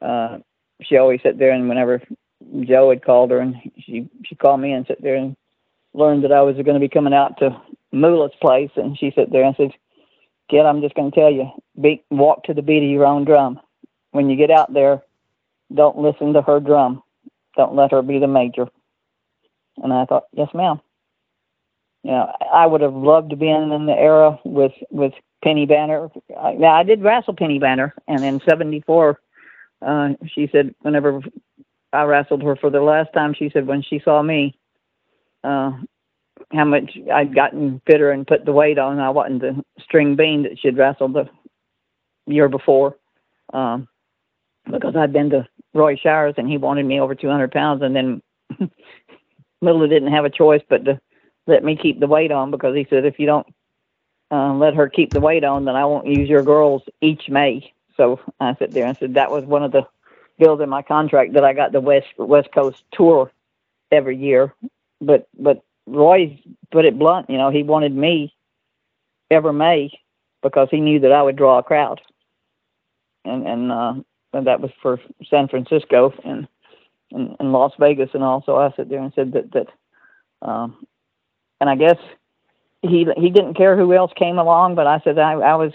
[0.00, 0.38] uh,
[0.82, 1.50] she always sat there.
[1.50, 2.02] And whenever
[2.60, 5.36] Joe had called her, and she she called me and sat there and
[5.94, 7.60] learned that I was going to be coming out to
[7.92, 9.72] Moolah's place, and she sat there and said,
[10.50, 13.24] "Kid, I'm just going to tell you, beat walk to the beat of your own
[13.24, 13.60] drum.
[14.12, 15.02] When you get out there,
[15.74, 17.02] don't listen to her drum.
[17.56, 18.68] Don't let her be the major."
[19.82, 20.80] And I thought, "Yes, ma'am."
[22.04, 25.66] You know, I would have loved to be in, in the era with with Penny
[25.66, 26.08] Banner.
[26.30, 29.20] Now I did wrestle Penny Banner, and in '74,
[29.82, 31.20] uh, she said whenever
[31.92, 34.58] I wrestled her for the last time, she said when she saw me,
[35.42, 35.72] uh,
[36.52, 39.00] how much I'd gotten fitter and put the weight on.
[39.00, 41.28] I wasn't the string bean that she'd wrestled the
[42.26, 42.96] year before,
[43.52, 43.88] um,
[44.70, 48.22] because I'd been to Roy Shire's and he wanted me over 200 pounds, and then
[49.62, 51.00] Miller didn't have a choice but to
[51.48, 53.46] let me keep the weight on because he said if you don't
[54.30, 57.72] uh, let her keep the weight on, then I won't use your girls each May.
[57.96, 59.86] So I sat there and said that was one of the
[60.38, 63.32] bills in my contract that I got the West West Coast tour
[63.90, 64.54] every year.
[65.00, 66.40] But but Roy
[66.70, 68.34] put it blunt, you know, he wanted me
[69.30, 69.98] every May
[70.42, 72.00] because he knew that I would draw a crowd.
[73.24, 73.94] And and uh
[74.34, 76.46] and that was for San Francisco and
[77.10, 78.42] and, and Las Vegas and all.
[78.44, 79.68] So I sat there and said that that
[80.46, 80.86] um
[81.60, 81.96] and I guess
[82.82, 85.72] he he didn't care who else came along, but I said I, I was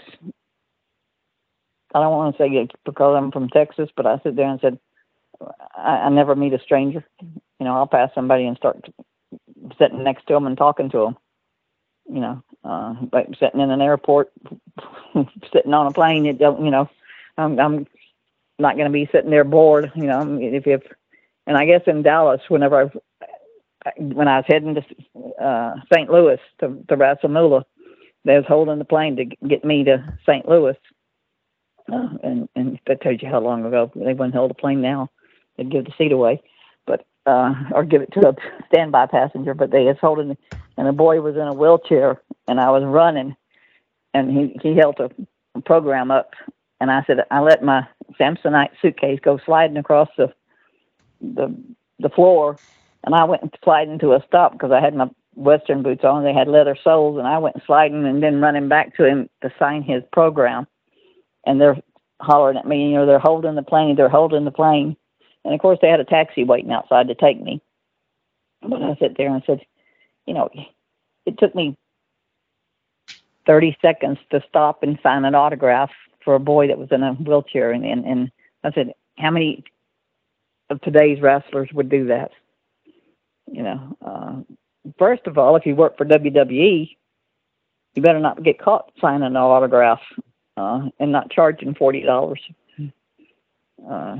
[1.94, 4.60] I don't want to say it because I'm from Texas, but I sit there and
[4.60, 4.78] said
[5.76, 7.04] I, I never meet a stranger.
[7.20, 8.84] You know, I'll pass somebody and start
[9.78, 11.16] sitting next to them and talking to them.
[12.12, 14.32] You know, uh, like sitting in an airport,
[15.52, 16.26] sitting on a plane.
[16.26, 16.88] It don't, you know,
[17.38, 17.86] I'm I'm
[18.58, 19.92] not going to be sitting there bored.
[19.94, 20.82] You know, if if
[21.46, 22.90] and I guess in Dallas, whenever
[23.86, 24.84] I when I was heading to
[25.40, 26.10] uh, St.
[26.10, 27.64] Louis to to Moolah,
[28.24, 30.48] they was holding the plane to get me to St.
[30.48, 30.76] Louis.
[31.92, 35.10] Uh, and and that tells you how long ago they wouldn't hold a plane now.
[35.56, 36.42] They'd give the seat away,
[36.86, 38.34] but uh, or give it to a
[38.68, 39.54] standby passenger.
[39.54, 40.36] But they was holding,
[40.76, 43.36] and the boy was in a wheelchair, and I was running,
[44.14, 45.10] and he he held a,
[45.60, 46.30] program up,
[46.80, 47.86] and I said I let my
[48.18, 50.32] Samsonite suitcase go sliding across the
[51.20, 51.54] the
[51.98, 52.56] the floor,
[53.04, 56.24] and I went sliding into a stop because I had my Western boots on.
[56.24, 59.52] They had leather soles, and I went sliding and then running back to him to
[59.58, 60.66] sign his program
[61.46, 61.76] and they're
[62.20, 64.96] hollering at me, you know, they're holding the plane, they're holding the plane.
[65.44, 67.60] And of course, they had a taxi waiting outside to take me.
[68.62, 69.60] But I sat there and said,
[70.26, 70.48] you know,
[71.26, 71.76] it took me
[73.46, 75.90] 30 seconds to stop and sign an autograph
[76.24, 77.72] for a boy that was in a wheelchair.
[77.72, 78.32] And, and, and
[78.62, 79.64] I said, how many
[80.70, 82.30] of today's wrestlers would do that?
[83.46, 84.54] You know, uh,
[84.98, 86.96] first of all, if you work for WWE,
[87.94, 90.00] you better not get caught signing an autograph
[90.56, 92.40] uh, and not charging forty dollars.
[93.88, 94.16] Uh,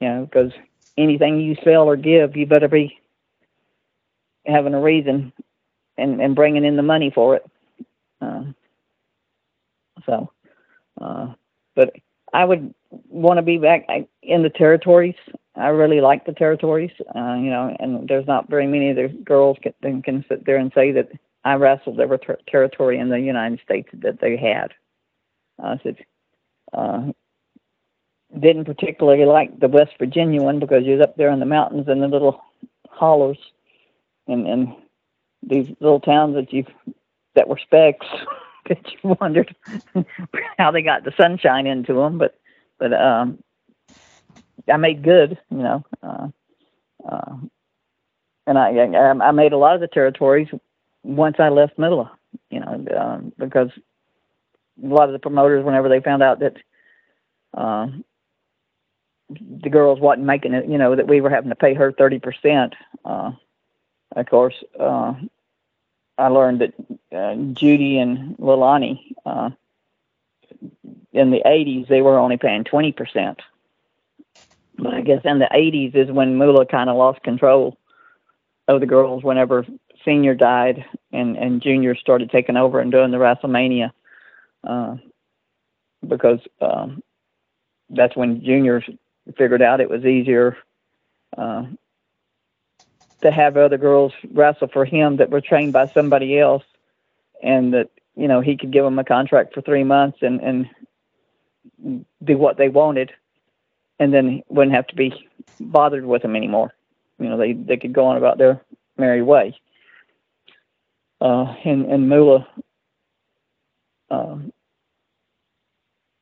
[0.00, 0.52] you know, because
[0.96, 2.98] anything you sell or give, you better be
[4.46, 5.32] having a reason
[5.96, 7.44] and and bringing in the money for it.
[8.20, 8.44] Uh,
[10.04, 10.30] so,
[11.00, 11.32] uh,
[11.74, 11.94] but
[12.32, 13.86] I would want to be back
[14.22, 15.16] in the territories.
[15.56, 19.08] I really like the territories, uh, you know, and there's not very many of the
[19.08, 21.10] girls can, can sit there and say that
[21.44, 24.72] I wrestled every ter- territory in the United States that they had.
[25.62, 25.96] I said,
[26.74, 27.12] uh,
[28.38, 32.02] didn't particularly like the West Virginia one because you're up there in the mountains and
[32.02, 32.42] the little
[32.90, 33.38] hollows
[34.26, 34.74] and, and
[35.42, 36.64] these little towns that you
[37.34, 38.06] that were specks
[38.68, 39.54] that you wondered
[40.58, 42.18] how they got the sunshine into them.
[42.18, 42.38] But
[42.78, 43.38] but um,
[44.70, 45.84] I made good, you know.
[46.02, 46.28] Uh,
[47.08, 47.36] uh,
[48.46, 50.48] and I, I I made a lot of the territories
[51.02, 52.10] once I left Middle,
[52.50, 53.70] you know, um, because
[54.82, 56.56] a lot of the promoters, whenever they found out that
[57.54, 57.88] uh,
[59.30, 62.18] the girls wasn't making it, you know, that we were having to pay her thirty
[62.18, 62.74] percent.
[63.04, 63.32] Uh,
[64.14, 65.14] of course, uh,
[66.18, 66.74] I learned that
[67.16, 69.50] uh, Judy and Leilani uh,
[71.12, 73.40] in the '80s they were only paying twenty percent.
[73.40, 73.55] But
[74.84, 77.76] I guess in the '80s is when Moolah kind of lost control
[78.68, 79.22] of the girls.
[79.22, 79.66] Whenever
[80.04, 83.90] Senior died and and Junior started taking over and doing the WrestleMania
[84.66, 84.96] uh,
[86.06, 87.02] because um,
[87.90, 88.84] that's when juniors
[89.36, 90.56] figured out it was easier
[91.36, 91.64] uh,
[93.22, 96.64] to have other girls wrestle for him that were trained by somebody else,
[97.42, 102.04] and that you know he could give them a contract for three months and and
[102.24, 103.12] do what they wanted,
[103.98, 105.12] and then wouldn't have to be
[105.60, 106.72] bothered with them anymore.
[107.18, 108.60] You know, they they could go on about their
[108.96, 109.58] merry way.
[111.20, 112.46] Uh, and and Moolah,
[114.10, 114.52] um,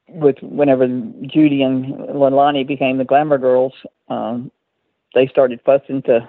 [0.09, 3.73] with whenever Judy and Leilani became the Glamour Girls,
[4.09, 4.53] um,
[5.15, 6.29] they started fussing to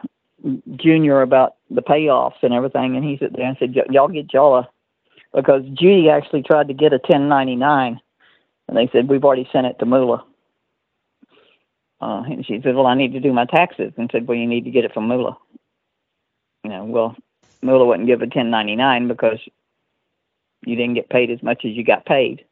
[0.75, 4.55] Junior about the payoffs and everything, and he sat there and said, "Y'all get y'all
[4.55, 4.69] a,"
[5.33, 7.99] because Judy actually tried to get a 1099,
[8.67, 10.23] and they said we've already sent it to Moolah.
[12.05, 14.45] Uh, and she said, "Well, I need to do my taxes," and said, "Well, you
[14.45, 15.37] need to get it from Moolah."
[16.63, 17.15] You know, well,
[17.63, 19.39] Moolah wouldn't give a 1099 because
[20.63, 22.45] you didn't get paid as much as you got paid.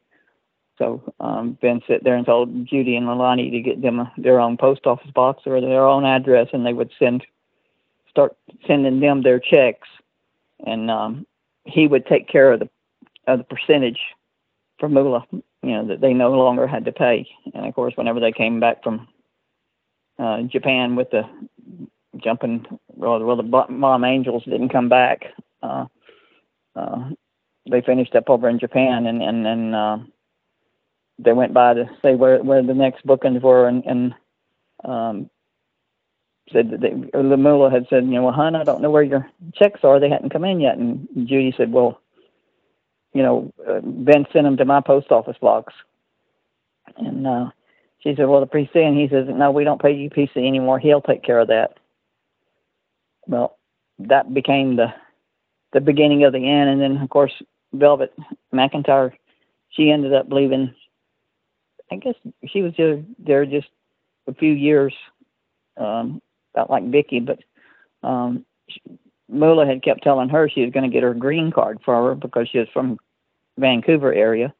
[0.76, 4.40] So um, Ben sat there and told Judy and Leilani to get them a, their
[4.40, 7.24] own post office box or their own address, and they would send
[8.10, 8.36] start
[8.66, 9.86] sending them their checks,
[10.66, 11.26] and um,
[11.64, 12.68] he would take care of the
[13.28, 14.00] of the percentage
[14.80, 17.28] for Moolah, you know, that they no longer had to pay.
[17.54, 19.06] And of course, whenever they came back from
[20.18, 21.22] uh, Japan with the
[22.22, 25.24] jumping, well, well, the Bomb Angels didn't come back.
[25.62, 25.86] Uh,
[26.76, 27.10] uh,
[27.70, 29.98] they finished up over in Japan, and and and uh,
[31.18, 34.14] they went by to say where where the next bookings were, and and
[34.84, 35.30] um,
[36.52, 39.28] said that they, Lamula had said, you know, well, hon, I don't know where your
[39.54, 39.98] checks are.
[39.98, 40.76] They hadn't come in yet.
[40.76, 42.00] And Judy said, well,
[43.12, 45.72] you know, uh, Ben sent them to my post office box.
[46.96, 47.50] And uh,
[48.04, 50.78] she said, well, the PC, and he says, no, we don't pay you PC anymore.
[50.78, 51.78] He'll take care of that.
[53.26, 53.56] Well,
[53.98, 54.92] that became the
[55.72, 56.68] the beginning of the end.
[56.70, 57.32] And then, of course,
[57.72, 58.14] Velvet
[58.52, 59.12] McIntyre,
[59.70, 60.74] she ended up leaving.
[61.90, 62.14] I guess
[62.46, 63.68] she was just there just
[64.28, 64.94] a few years
[65.78, 66.20] um,
[66.54, 67.38] about like Vicky, but
[68.02, 68.44] um,
[69.28, 72.14] Moolah had kept telling her she was going to get her green card for her
[72.14, 72.98] because she was from
[73.58, 74.54] Vancouver area,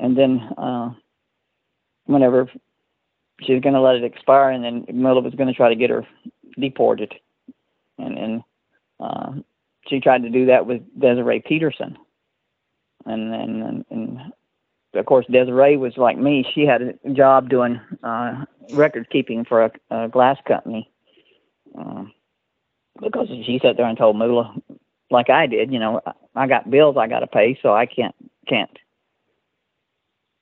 [0.00, 0.90] and then uh,
[2.06, 2.48] whenever
[3.42, 5.76] she was going to let it expire, and then Moolah was going to try to
[5.76, 6.06] get her
[6.58, 7.14] deported,
[7.98, 8.42] and and
[8.98, 9.32] uh,
[9.88, 11.98] she tried to do that with Desiree Peterson,
[13.04, 14.20] and and and, and
[14.94, 19.64] of course Desiree was like me; she had a job doing uh, record keeping for
[19.64, 20.90] a, a glass company,
[21.78, 22.04] uh,
[23.02, 24.54] because she sat there and told Moolah,
[25.10, 26.00] like I did, you know,
[26.34, 28.14] I got bills I got to pay, so I can't
[28.48, 28.70] can't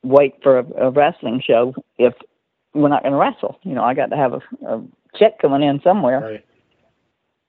[0.05, 2.15] wait for a, a wrestling show if
[2.75, 3.59] we're not going to wrestle.
[3.63, 4.83] You know, I got to have a, a
[5.17, 6.21] check coming in somewhere.
[6.21, 6.45] Right.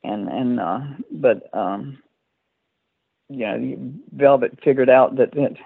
[0.03, 0.79] And and uh,
[1.11, 1.97] but um,
[3.29, 5.57] you know, Velvet figured out that it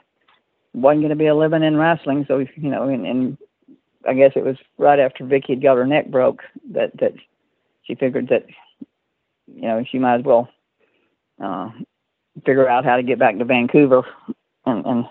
[0.74, 3.38] wasn't going to be a living in wrestling, so you know, and, and
[4.08, 7.14] I guess it was right after Vicky had got her neck broke that that
[7.84, 8.46] she figured that
[9.48, 10.48] you know she might as well
[11.44, 11.70] uh,
[12.46, 14.04] figure out how to get back to Vancouver
[14.66, 15.06] and, and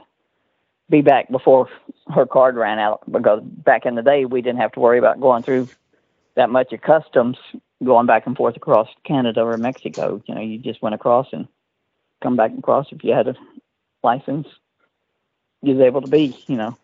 [0.90, 1.68] be back before
[2.12, 5.20] her card ran out because back in the day we didn't have to worry about
[5.20, 5.68] going through
[6.34, 7.36] that much of customs
[7.84, 10.22] going back and forth across Canada or Mexico.
[10.26, 11.46] You know, you just went across and
[12.22, 13.34] come back across if you had a
[14.02, 14.46] license.
[15.62, 16.76] You was able to be, you know.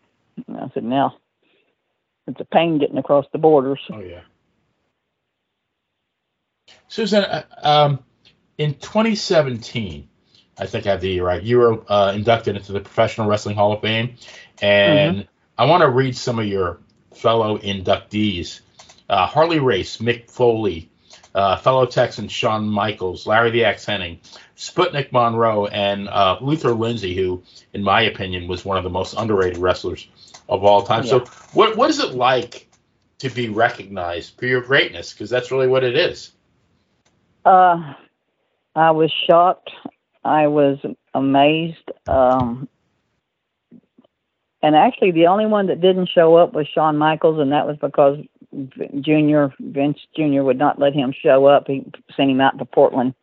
[0.46, 1.16] And I said, now
[2.26, 3.80] it's a pain getting across the borders.
[3.90, 4.22] Oh yeah.
[6.88, 8.04] Susan, uh, um,
[8.58, 10.08] in 2017,
[10.58, 11.42] I think I have the year right.
[11.42, 14.16] You were uh, inducted into the Professional Wrestling Hall of Fame,
[14.62, 15.28] and mm-hmm.
[15.58, 16.78] I want to read some of your
[17.14, 18.60] fellow inductees:
[19.08, 20.90] uh, Harley Race, Mick Foley,
[21.34, 24.18] uh, fellow Texan Shawn Michaels, Larry the Axe Hennig,
[24.56, 27.42] Sputnik Monroe, and uh, Luther Lindsay, who,
[27.72, 30.06] in my opinion, was one of the most underrated wrestlers
[30.48, 31.04] of all time.
[31.04, 31.10] Yeah.
[31.10, 32.68] So, what what is it like
[33.18, 35.12] to be recognized for your greatness?
[35.12, 36.30] Because that's really what it is.
[37.44, 37.94] Uh,
[38.76, 39.70] I was shocked.
[40.24, 40.78] I was
[41.12, 41.90] amazed.
[42.08, 42.68] Um,
[44.62, 47.76] and actually, the only one that didn't show up was Shawn Michaels, and that was
[47.76, 48.18] because
[49.00, 51.66] Junior Vince Junior would not let him show up.
[51.66, 51.84] He
[52.16, 53.14] sent him out to Portland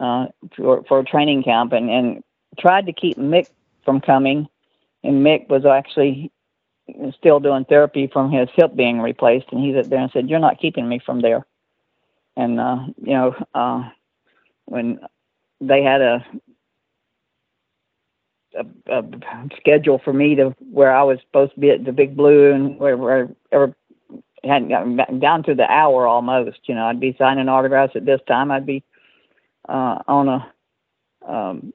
[0.00, 2.22] uh, for for a training camp, and and
[2.58, 3.48] tried to keep Mick
[3.84, 4.48] from coming.
[5.02, 6.30] And Mick was actually
[7.16, 10.38] still doing therapy from his hip being replaced, and he sat there and said, "You're
[10.40, 11.46] not keeping me from there."
[12.36, 13.88] And uh, you know, uh,
[14.66, 15.00] when
[15.60, 16.24] they had a,
[18.58, 19.02] a, a
[19.56, 22.78] schedule for me to where I was supposed to be at the Big Blue and
[22.78, 23.74] where wherever
[24.44, 26.60] hadn't gotten down to the hour almost.
[26.64, 28.50] You know, I'd be signing autographs at this time.
[28.50, 28.82] I'd be
[29.68, 30.52] uh, on a
[31.28, 31.72] um,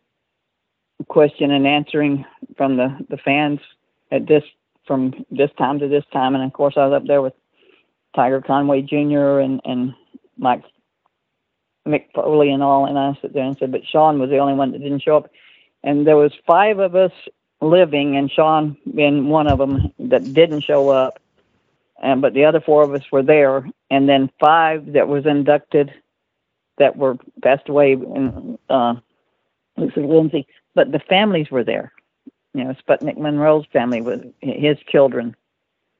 [1.08, 2.26] question and answering
[2.58, 3.60] from the the fans
[4.12, 4.44] at this
[4.88, 7.34] from this time to this time, and of course I was up there with
[8.16, 9.40] Tiger Conway Jr.
[9.40, 9.94] and and
[10.38, 10.64] Mike
[11.88, 14.54] Mick Foley and all, and I sat there and said, but Shawn was the only
[14.54, 15.32] one that didn't show up,
[15.84, 17.12] and there was five of us
[17.60, 21.20] living, and Shawn being one of them that didn't show up,
[22.02, 25.92] and but the other four of us were there, and then five that was inducted
[26.78, 28.96] that were passed away, and uh,
[29.78, 31.92] this is Lindsay, but the families were there.
[32.54, 35.36] You know, Sputnik Monroe's family was his children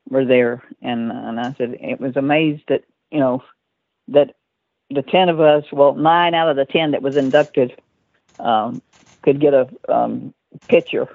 [0.10, 3.44] were there, and and I said it was amazed that you know
[4.10, 4.36] that
[4.94, 7.74] the ten of us, well, nine out of the ten that was inducted,
[8.40, 8.82] um,
[9.22, 10.34] could get a um,
[10.68, 11.08] picture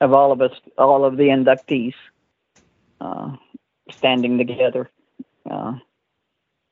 [0.00, 1.94] of all of us, all of the inductees,
[3.00, 3.36] uh,
[3.90, 4.90] standing together.
[5.50, 5.74] Uh,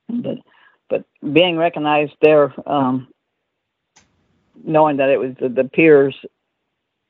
[0.09, 0.39] but
[0.89, 3.09] but being recognized there, um,
[4.63, 6.15] knowing that it was the, the peers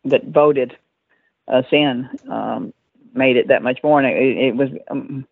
[0.05, 0.77] that voted
[1.49, 2.73] us in, um,
[3.13, 4.01] made it that much more.
[4.01, 5.27] And it, it was um,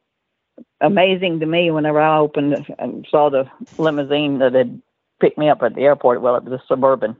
[0.81, 3.45] amazing to me whenever I opened and saw the
[3.79, 4.81] limousine that had
[5.21, 6.21] picked me up at the airport.
[6.21, 7.17] Well, it was a suburban.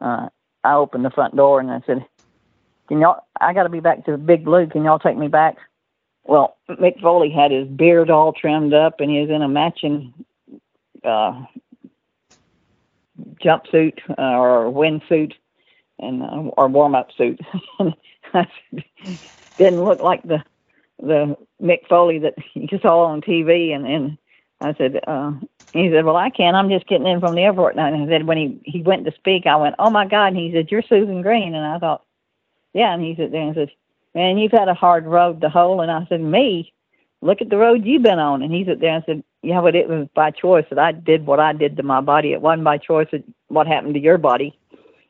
[0.00, 0.28] Uh,
[0.64, 2.04] I opened the front door and I said,
[2.88, 3.24] "Can y'all?
[3.40, 4.66] I got to be back to the Big Blue.
[4.66, 5.56] Can y'all take me back?"
[6.24, 10.12] Well, Mick Foley had his beard all trimmed up and he was in a matching
[11.02, 11.42] uh,
[13.42, 15.32] jumpsuit uh, or windsuit
[15.98, 17.40] and uh, or warm up suit.
[19.58, 20.44] Didn't look like the
[21.00, 23.74] the Mick Foley that you saw on TV.
[23.74, 24.18] And and
[24.60, 25.32] I said, uh,
[25.72, 26.56] he said, well, I can't.
[26.56, 27.76] I'm just getting in from the airport.
[27.76, 30.28] And I said, when he he went to speak, I went, oh my God.
[30.28, 31.54] And he said, you're Susan Green.
[31.54, 32.04] And I thought,
[32.74, 32.92] yeah.
[32.92, 33.70] And he said there and said,
[34.14, 35.80] man, you've had a hard road to hoe.
[35.80, 36.72] And I said, me.
[37.20, 38.42] Look at the road you've been on.
[38.42, 41.26] And he said there and said, yeah, but it was by choice that I did
[41.26, 42.32] what I did to my body.
[42.32, 44.56] It wasn't by choice that what happened to your body.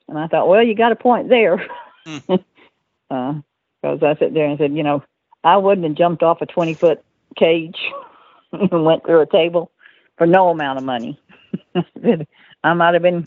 [0.08, 1.66] And I thought, well, you got a point there.
[2.06, 2.44] Mm.
[3.10, 3.34] uh,
[3.82, 5.02] because I sat there and said, you know,
[5.44, 7.02] I wouldn't have jumped off a 20 foot
[7.36, 7.78] cage
[8.52, 9.70] and went through a table
[10.16, 11.20] for no amount of money.
[12.64, 13.26] I might have been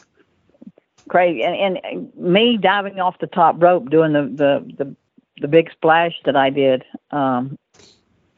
[1.09, 1.43] crazy.
[1.43, 4.95] And, and me diving off the top rope, doing the, the, the,
[5.41, 7.57] the big splash that I did, um,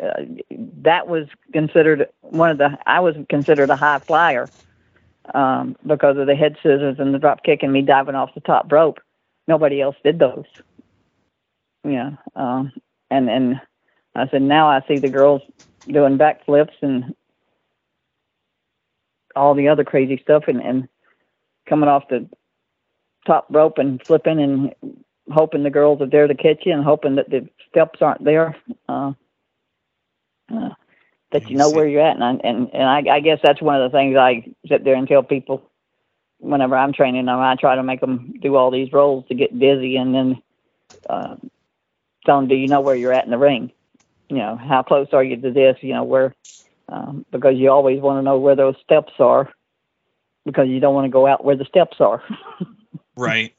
[0.02, 0.24] uh,
[0.82, 4.50] that was considered one of the, I was considered a high flyer
[5.34, 8.42] um, because of the head scissors and the drop kick and me diving off the
[8.42, 9.00] top rope.
[9.48, 10.46] Nobody else did those.
[11.84, 12.12] Yeah.
[12.36, 12.72] Um,
[13.14, 13.62] and and
[14.16, 15.42] I said, now I see the girls
[15.88, 17.16] doing backflips and
[19.36, 20.88] all the other crazy stuff and, and
[21.68, 22.30] coming off the
[23.26, 24.76] top rope and flipping and
[25.32, 28.56] hoping the girls are there to catch you and hoping that the steps aren't there.
[28.88, 29.14] Uh,
[30.54, 30.70] uh,
[31.32, 33.82] that you know where you're at, and I, and and I, I guess that's one
[33.82, 35.64] of the things I sit there and tell people
[36.40, 37.40] whenever I'm training them.
[37.40, 40.42] I try to make them do all these rolls to get dizzy, and then
[41.10, 41.36] uh,
[42.26, 43.72] tell them, "Do you know where you're at in the ring?
[44.30, 45.78] You know, how close are you to this?
[45.82, 46.34] You know, where
[46.90, 49.52] um, because you always want to know where those steps are
[50.46, 52.24] because you don't want to go out where the steps are."
[53.16, 53.54] right.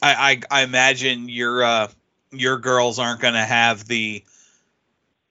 [0.00, 1.88] I, I I imagine your uh
[2.30, 4.24] your girls aren't going to have the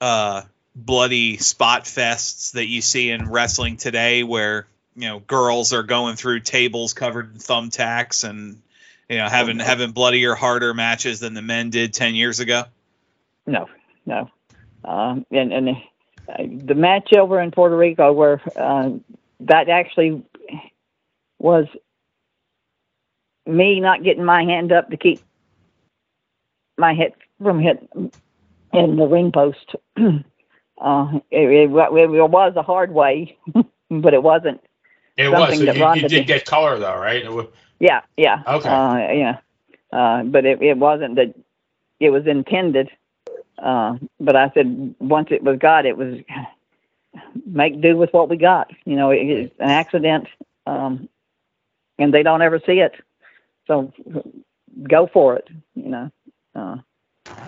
[0.02, 0.44] uh
[0.76, 6.16] bloody spot fests that you see in wrestling today where you know girls are going
[6.16, 8.62] through tables covered in thumbtacks and
[9.10, 12.64] you know having having bloodier harder matches than the men did 10 years ago
[13.46, 13.68] no
[14.06, 14.30] no
[14.84, 18.92] um, and and uh, the match over in Puerto Rico where uh,
[19.42, 20.24] that actually
[21.40, 21.66] was
[23.46, 25.22] me not getting my hand up to keep
[26.78, 28.12] my head from hitting
[28.74, 29.76] in the ring post
[30.80, 33.36] Uh, it, it, it, was a hard way,
[33.90, 34.62] but it wasn't.
[35.18, 35.58] It was.
[35.58, 37.30] So you, you, did get color though, right?
[37.32, 37.48] Was...
[37.80, 38.44] Yeah, yeah.
[38.48, 38.70] Okay.
[38.70, 39.38] Uh, yeah,
[39.92, 41.34] uh, but it, it wasn't that.
[42.00, 42.90] It was intended.
[43.58, 46.20] Uh, but I said once it was got, it was
[47.46, 48.72] make do with what we got.
[48.86, 50.28] You know, it, it's an accident,
[50.66, 51.10] um,
[51.98, 52.94] and they don't ever see it.
[53.68, 53.94] So
[54.84, 55.48] go for it.
[55.76, 56.12] You know.
[56.56, 56.78] Uh,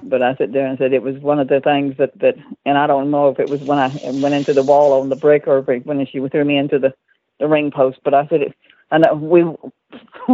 [0.04, 2.78] but I sit there and said it was one of the things that that, and
[2.78, 5.48] I don't know if it was when I went into the wall on the brick
[5.48, 6.94] or if it, when she threw me into the
[7.40, 8.00] the ring post.
[8.04, 8.56] But I said it.
[8.92, 9.44] I know we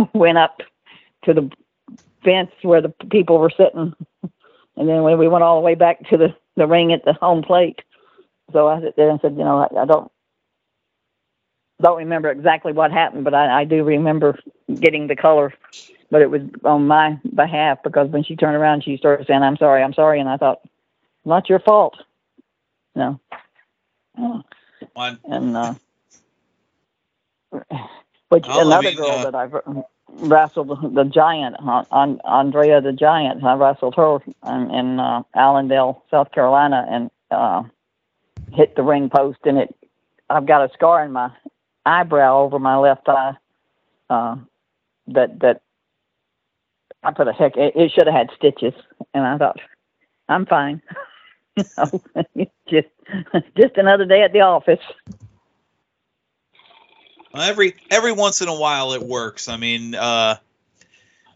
[0.14, 0.62] went up
[1.26, 1.50] to the
[2.24, 3.94] fence where the people were sitting,
[4.78, 7.44] and then we went all the way back to the the ring at the home
[7.44, 7.82] plate.
[8.54, 10.12] So I sat there and said, you know, I, I don't
[11.82, 14.40] don't remember exactly what happened, but I, I do remember
[14.80, 15.54] getting the color
[16.12, 19.58] but it was on my behalf because when she turned around, she started saying, "I'm
[19.58, 20.62] sorry, I'm sorry," and I thought,
[21.26, 21.98] "Not your fault."
[22.96, 23.20] No.
[24.94, 25.20] One.
[25.26, 25.74] And uh,
[28.30, 29.54] which oh, another I mean, girl uh, that I've
[30.08, 33.44] wrestled the giant, on, on Andrea the Giant.
[33.44, 37.64] I wrestled her in, in uh, Allendale, South Carolina, and uh,
[38.54, 39.76] hit the ring post, and it.
[40.30, 41.30] I've got a scar in my
[41.86, 43.34] eyebrow over my left eye.
[44.10, 44.38] Uh,
[45.08, 45.62] that that
[47.04, 47.58] I put a heck.
[47.58, 48.74] It, it should have had stitches,
[49.14, 49.60] and I thought,
[50.28, 50.82] I'm fine.
[51.56, 52.02] you know,
[52.70, 52.88] just
[53.58, 54.80] just another day at the office.
[57.42, 59.48] Every every once in a while it works.
[59.50, 60.38] I mean, uh,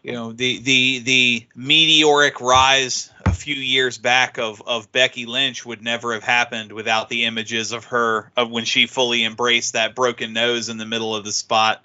[0.03, 5.65] you know, the the the meteoric rise a few years back of of Becky Lynch
[5.65, 9.95] would never have happened without the images of her of when she fully embraced that
[9.95, 11.83] broken nose in the middle of the spot,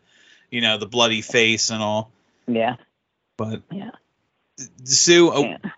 [0.51, 2.11] you know, the bloody face and all.
[2.47, 2.77] Yeah.
[3.37, 3.91] But yeah,
[4.85, 5.71] Sue, uh, yeah.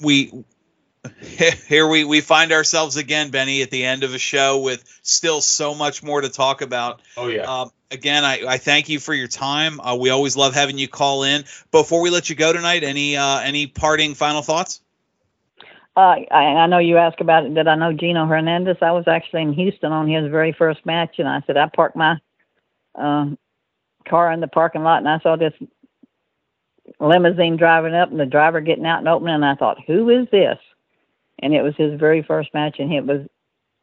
[0.00, 0.44] we
[1.68, 5.40] here we we find ourselves again, Benny, at the end of a show with still
[5.40, 7.02] so much more to talk about.
[7.16, 7.42] Oh yeah.
[7.42, 9.80] Um, again, I, I thank you for your time.
[9.80, 11.44] Uh, we always love having you call in.
[11.70, 14.80] Before we let you go tonight, any uh, any parting final thoughts?
[15.96, 17.54] Uh, I, I know you asked about it.
[17.54, 18.78] Did I know Gino Hernandez?
[18.82, 21.96] I was actually in Houston on his very first match, and I said I parked
[21.96, 22.18] my
[22.96, 23.30] uh,
[24.06, 25.54] car in the parking lot, and I saw this
[26.98, 29.36] limousine driving up, and the driver getting out and opening.
[29.36, 30.58] And I thought, who is this?
[31.38, 33.26] And it was his very first match, and it was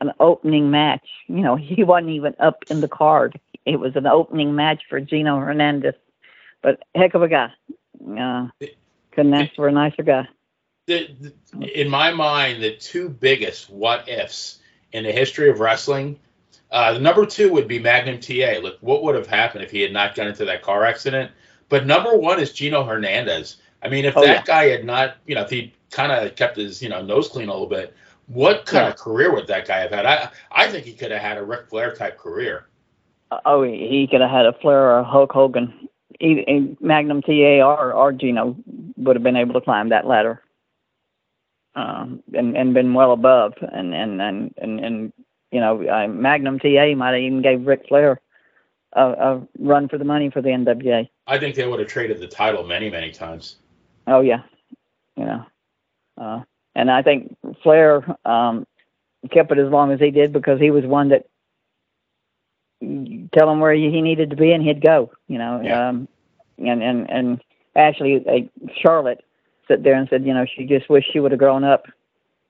[0.02, 1.08] an opening match.
[1.28, 3.40] You know, he wasn't even up in the card.
[3.66, 5.96] It was an opening match for Gino Hernandez,
[6.62, 7.52] but heck of a guy.
[8.18, 8.48] Uh,
[9.12, 10.28] couldn't ask for a nicer guy
[10.88, 14.60] in my mind, the two biggest what ifs
[14.92, 16.20] in the history of wrestling,
[16.72, 18.60] uh, the number two would be Magnum TA.
[18.62, 21.32] Look, what would have happened if he had not gotten into that car accident?
[21.70, 23.58] But number one is Gino Hernandez.
[23.84, 24.44] I mean, if oh, that yeah.
[24.46, 27.50] guy had not, you know, if he kind of kept his, you know, nose clean
[27.50, 27.96] a little bit,
[28.28, 28.90] what kind yeah.
[28.90, 30.06] of career would that guy have had?
[30.06, 32.68] I, I think he could have had a Ric Flair type career.
[33.46, 35.88] Oh, he could have had a Flair or a Hulk Hogan.
[36.20, 38.56] Magnum TA or, or Gino
[38.98, 40.44] would have been able to climb that ladder
[41.76, 45.14] um, and and been well above, and and and and, and
[45.52, 48.20] you know, uh, Magnum TA might have even gave Ric Flair
[48.94, 51.10] a, a run for the money for the NWA.
[51.28, 53.58] I think they would have traded the title many many times.
[54.08, 54.44] Oh yeah,
[55.16, 55.46] you know,
[56.18, 56.42] uh,
[56.76, 58.68] and I think Flair um,
[59.32, 61.28] kept it as long as he did because he was one that
[62.82, 65.12] tell him where he needed to be and he'd go.
[65.28, 65.90] You know, yeah.
[65.90, 66.08] um,
[66.58, 67.42] and and and
[67.76, 69.24] actually, uh, Charlotte
[69.68, 71.86] sit there and said, you know, she just wished she would have grown up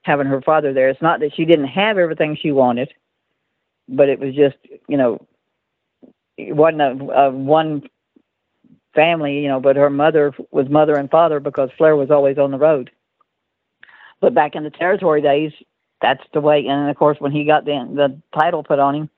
[0.03, 0.89] having her father there.
[0.89, 2.91] It's not that she didn't have everything she wanted,
[3.87, 4.57] but it was just,
[4.87, 5.25] you know,
[6.37, 7.83] it wasn't a, a one
[8.95, 12.51] family, you know, but her mother was mother and father because Flair was always on
[12.51, 12.89] the road.
[14.19, 15.51] But back in the territory days,
[16.01, 16.65] that's the way.
[16.67, 19.09] And of course, when he got the the title put on him,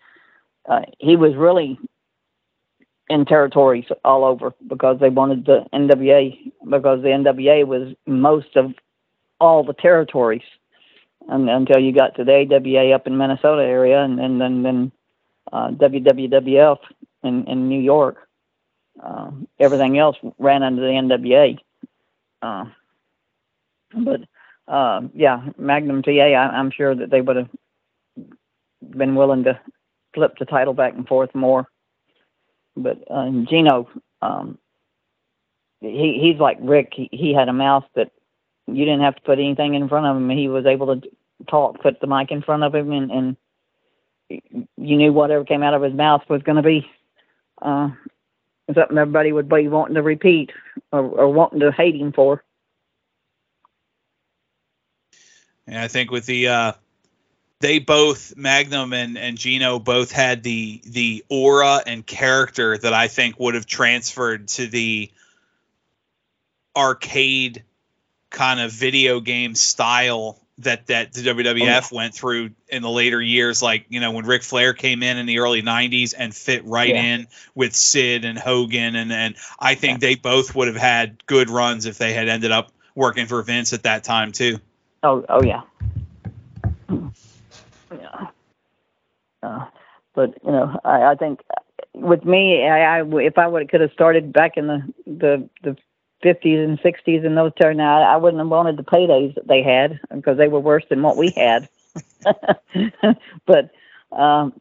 [0.68, 1.78] uh, he was really
[3.10, 8.74] in territories all over because they wanted the NWA because the NWA was most of
[9.40, 10.44] all the territories
[11.28, 14.92] and, until you got to the AWA up in Minnesota area and, and then then
[15.52, 16.80] uh, WWWF
[17.24, 18.18] in, in New York.
[19.02, 21.58] Uh, everything else ran under the NWA.
[22.42, 22.66] Uh,
[23.94, 24.22] but
[24.68, 27.50] uh, yeah, Magnum TA, I, I'm sure that they would have
[28.82, 29.60] been willing to
[30.14, 31.68] flip the title back and forth more
[32.76, 33.90] but uh, Gino,
[34.22, 34.58] um,
[35.82, 36.94] he he's like Rick.
[36.96, 38.12] He, he had a mouth that
[38.68, 40.30] you didn't have to put anything in front of him.
[40.30, 41.10] He was able to
[41.50, 43.38] talk, put the mic in front of him, and, and
[44.78, 46.90] you knew whatever came out of his mouth was going to be
[47.62, 47.90] uh,
[48.74, 50.52] something everybody would be wanting to repeat
[50.92, 52.44] or, or wanting to hate him for.
[55.68, 56.72] And I think with the uh,
[57.64, 63.08] they both Magnum and and Gino both had the the aura and character that I
[63.08, 65.10] think would have transferred to the
[66.76, 67.64] arcade
[68.30, 73.22] kind of video game style that that the WWF oh, went through in the later
[73.22, 76.66] years like you know when Ric Flair came in in the early 90s and fit
[76.66, 77.02] right yeah.
[77.02, 80.10] in with Sid and Hogan and and I think yeah.
[80.10, 83.72] they both would have had good runs if they had ended up working for Vince
[83.72, 84.60] at that time too.
[85.02, 85.62] Oh oh yeah.
[85.86, 86.03] Yeah.
[89.44, 89.66] Uh,
[90.16, 91.42] but you know, I, I think
[91.94, 95.78] with me, I, I if I would could have started back in the the the
[96.24, 99.62] 50s and 60s in those terms, now I wouldn't have wanted the paydays that they
[99.62, 101.68] had because they were worse than what we had.
[103.46, 103.72] but
[104.12, 104.54] um,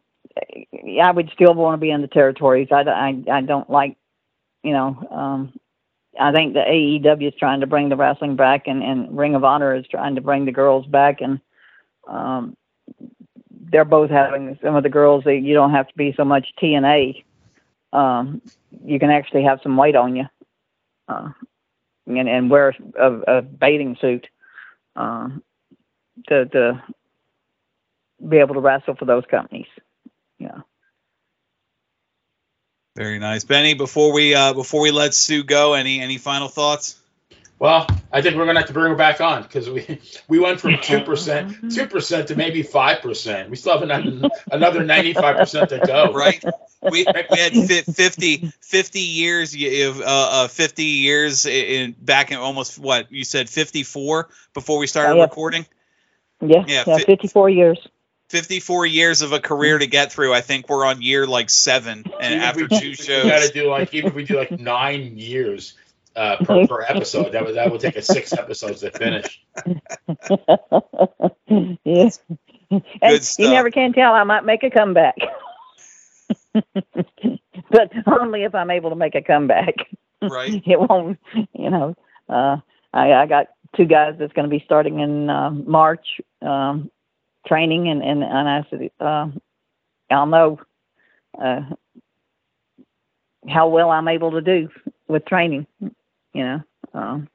[1.03, 2.69] I would still want to be in the territories.
[2.73, 3.97] I, I, I don't like,
[4.63, 5.53] you know, um,
[6.19, 9.45] I think the AEW is trying to bring the wrestling back, and, and Ring of
[9.45, 11.41] Honor is trying to bring the girls back, and
[12.07, 12.57] um,
[13.73, 16.49] they're both having some of the girls that you don't have to be so much
[16.63, 17.25] TNA.
[17.93, 18.43] Um,
[18.85, 20.27] you can actually have some weight on you
[21.09, 21.31] uh,
[22.07, 24.29] and and wear a, a bathing suit
[24.95, 25.29] uh,
[26.29, 26.83] to to
[28.29, 29.67] be able to wrestle for those companies.
[30.39, 30.61] Yeah.
[32.95, 33.73] Very nice, Benny.
[33.73, 37.02] Before we uh, before we let Sue go, any any final thoughts?
[37.63, 40.61] Well, I think we're gonna have to bring her back on because we we went
[40.61, 43.51] from two percent, two percent to maybe five percent.
[43.51, 46.13] We still have another another ninety five percent to go.
[46.13, 46.43] Right.
[46.83, 52.39] We, we had fi- 50, 50 years of uh, uh, 50 years in back in
[52.39, 55.23] almost what you said 54 before we started Oh, yeah.
[55.23, 55.65] recording.
[56.41, 56.65] Yeah.
[56.67, 56.97] Yeah, Yeah.
[56.97, 57.87] fi- 54 years.
[58.31, 60.35] 54 years of a career to get through.
[60.35, 63.43] I think we're on year like seven, and Even after we- two We shows, got
[63.43, 65.75] to do like even if we do like nine years
[66.17, 69.41] uh, per, per episode, that would that would take us six episodes to finish.
[71.85, 72.11] yeah.
[73.03, 74.13] And you never can tell.
[74.15, 75.17] I might make a comeback.
[77.71, 79.75] but only if I'm able to make a comeback.
[80.23, 80.63] right?
[80.67, 81.19] It won't,
[81.55, 81.95] you know.
[82.29, 82.59] Uh,
[82.93, 86.91] I, I got two guys that's going to be starting in uh, March um,
[87.47, 89.27] training, and, and, and I said, uh,
[90.11, 90.61] I'll know
[91.41, 91.63] uh,
[93.49, 94.69] how well I'm able to do
[95.09, 95.67] with training,
[96.33, 96.63] you know.
[96.95, 97.29] Um,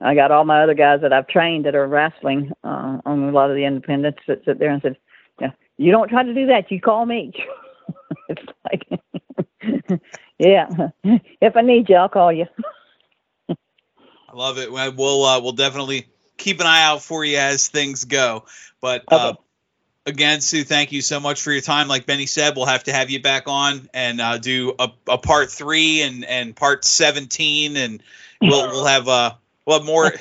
[0.00, 3.32] I got all my other guys that I've trained that are wrestling uh, on a
[3.32, 4.96] lot of the independents that sit there and said,
[5.40, 6.70] yeah, "You don't try to do that.
[6.70, 7.32] You call me."
[8.28, 10.00] it's like,
[10.38, 10.68] yeah,
[11.40, 12.46] if I need you, I'll call you.
[13.48, 14.70] I love it.
[14.72, 18.44] Well, We'll uh, we'll definitely keep an eye out for you as things go.
[18.80, 19.40] But uh, Okay.
[20.06, 21.88] Again, Sue, thank you so much for your time.
[21.88, 25.18] Like Benny said, we'll have to have you back on and uh, do a, a
[25.18, 28.02] part three and, and part seventeen, and
[28.40, 30.12] we'll we'll have uh we'll have more.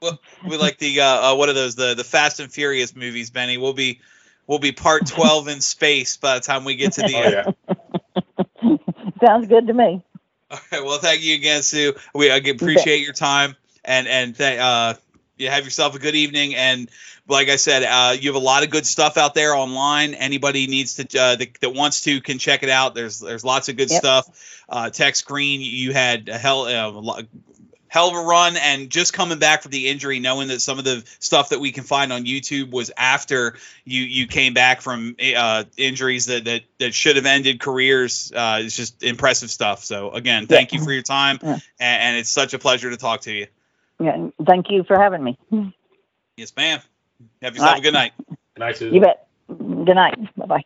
[0.00, 3.30] we'll, we like the uh, uh, what are those the the Fast and Furious movies,
[3.30, 3.56] Benny?
[3.56, 4.00] We'll be
[4.46, 7.54] we'll be part twelve in space by the time we get to the Oh end.
[8.62, 8.76] yeah.
[9.24, 10.02] Sounds good to me.
[10.50, 10.84] All right.
[10.84, 11.94] Well, thank you again, Sue.
[12.14, 14.94] We I appreciate your time and and th- uh,
[15.36, 16.54] you have yourself a good evening.
[16.54, 16.90] And
[17.26, 20.14] like I said, uh, you have a lot of good stuff out there online.
[20.14, 22.94] Anybody needs to uh, that, that wants to can check it out.
[22.94, 23.98] There's there's lots of good Yep.
[24.00, 24.62] stuff.
[24.68, 27.22] Uh, Tex Green, you had a hell uh,
[27.88, 30.84] hell of a run, and just coming back from the injury, knowing that some of
[30.84, 35.16] the stuff that we can find on YouTube was after you you came back from
[35.36, 38.32] uh, injuries that that that should have ended careers.
[38.34, 39.82] Uh, it's just impressive stuff.
[39.84, 41.52] So again, thank you for your time, Yeah.
[41.52, 43.46] and, and it's such a pleasure to talk to you.
[44.00, 45.38] Yeah, thank you for having me.
[46.36, 46.80] Yes, ma'am.
[47.42, 48.12] Have yourself All a good night.
[48.56, 48.80] Nice.
[48.80, 49.26] You bet.
[49.48, 50.16] Good night.
[50.36, 50.64] Bye bye.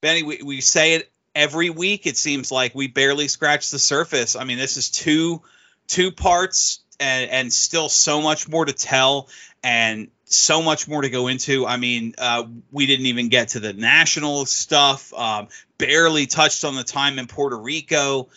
[0.00, 2.06] Benny, we, we say it every week.
[2.06, 4.36] It seems like we barely scratch the surface.
[4.36, 5.42] I mean, this is two
[5.86, 9.28] two parts and, and still so much more to tell
[9.62, 11.66] and so much more to go into.
[11.66, 15.12] I mean, uh, we didn't even get to the national stuff.
[15.12, 15.48] Um,
[15.78, 18.28] barely touched on the time in Puerto Rico.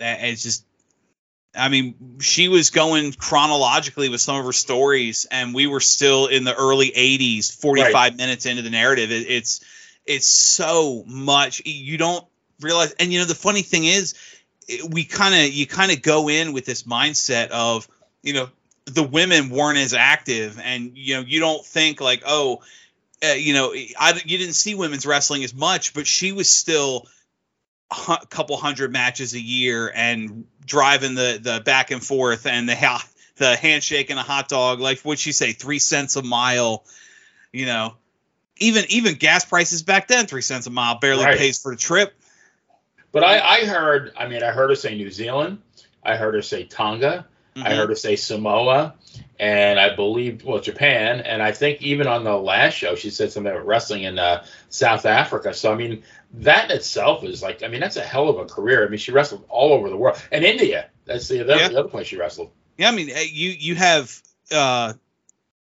[0.00, 0.64] Uh, It's just,
[1.54, 6.26] I mean, she was going chronologically with some of her stories, and we were still
[6.26, 9.10] in the early '80s, 45 minutes into the narrative.
[9.10, 9.60] It, it's
[10.06, 12.24] it's so much you don't
[12.60, 14.14] realize and you know the funny thing is
[14.68, 17.88] it- we kind of you kind of go in with this mindset of
[18.22, 18.48] you know
[18.86, 22.60] the women weren't as active and you know you don't think like oh
[23.24, 27.06] uh, you know I, you didn't see women's wrestling as much but she was still
[27.90, 32.76] a couple hundred matches a year and driving the the back and forth and the
[32.76, 33.04] ha-
[33.36, 36.84] the handshake and a hot dog like what'd she say three cents a mile
[37.52, 37.94] you know
[38.58, 41.38] even even gas prices back then three cents a mile barely Right.
[41.38, 42.14] pays for the trip
[43.12, 45.58] But I, I heard, I mean, I heard her say New Zealand.
[46.04, 47.26] I heard her say Tonga.
[47.56, 47.76] I Mhm.
[47.76, 48.94] heard her say Samoa.
[49.40, 51.20] And I believe, well, Japan.
[51.20, 54.44] And I think even on the last show, she said something about wrestling in uh,
[54.68, 55.52] South Africa.
[55.54, 56.04] So, I mean,
[56.34, 58.84] that itself is like, I mean, that's a hell of a career.
[58.84, 60.22] I mean, she wrestled all over the world.
[60.30, 60.88] And India.
[61.04, 61.68] That's the, that's Yeah.
[61.68, 62.52] the other place she wrestled.
[62.78, 64.94] Yeah, I mean, you you have uh,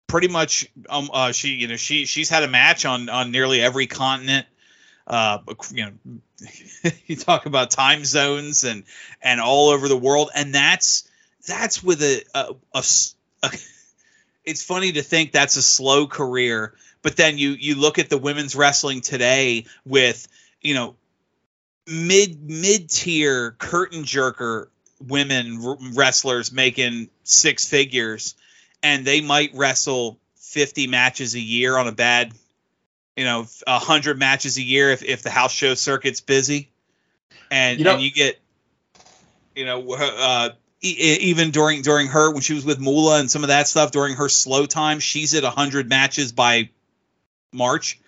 [0.07, 3.61] pretty much um uh, she you know she she's had a match on on nearly
[3.61, 4.45] every continent.
[5.07, 5.39] Uh,
[5.73, 8.83] you know, you talk about time zones and
[9.23, 11.09] and all over the world, and that's
[11.47, 12.55] that's with a
[14.45, 18.17] it's funny to think that's a slow career, but then you you look at the
[18.17, 20.27] women's wrestling today with
[20.61, 20.95] you know
[21.87, 24.67] mid mid tier curtain jerker
[25.01, 28.35] women r- wrestlers making six figures
[28.83, 32.33] and they might wrestle 50 matches a year on a bad
[33.15, 36.71] you know 100 matches a year if, if the house show circuit's busy
[37.49, 38.39] and You know- and you get
[39.55, 40.49] you know uh
[40.81, 44.15] even during during her when she was with Moolah and some of that stuff during
[44.15, 46.69] her slow time she's at 100 matches by
[47.51, 47.99] March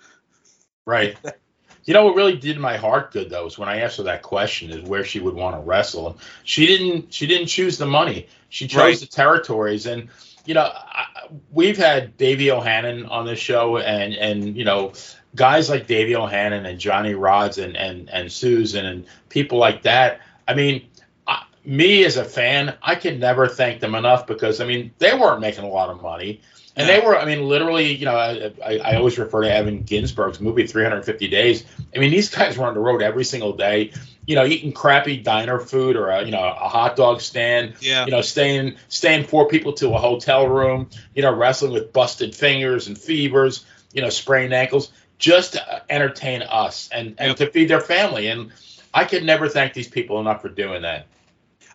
[0.86, 1.18] Right.
[1.86, 4.22] You know what really did my heart good though was when I asked her that
[4.22, 6.08] question is where she would want to wrestle.
[6.08, 8.28] And she didn't she didn't choose the money.
[8.50, 9.00] She chose Right.
[9.00, 10.10] the territories and
[10.46, 11.06] you know I,
[11.52, 14.94] we've had Davey O'Hannon on this show and and you know
[15.36, 20.22] guys like Davey O'Hannon and Johnny Rodz and and and Susan and people like that.
[20.48, 20.88] I mean
[21.26, 25.14] I, me as a fan, I can never thank them enough because I mean they
[25.16, 26.42] weren't making a lot of money.
[26.76, 29.84] And they were, I mean, literally, you know, I, I, I always refer to Evan
[29.84, 31.66] Ginsberg's movie 350 Days.
[31.94, 33.92] I mean, these guys were on the road every single day,
[34.26, 38.06] you know, eating crappy diner food or a, you know, a hot dog stand, Yeah.
[38.06, 42.34] you know, staying staying four people to a hotel room, you know, wrestling with busted
[42.34, 47.38] fingers and fevers, you know, sprained ankles, just to entertain us and and Yep.
[47.38, 48.28] to feed their family.
[48.28, 48.52] And
[48.94, 51.08] I could never thank these people enough for doing that.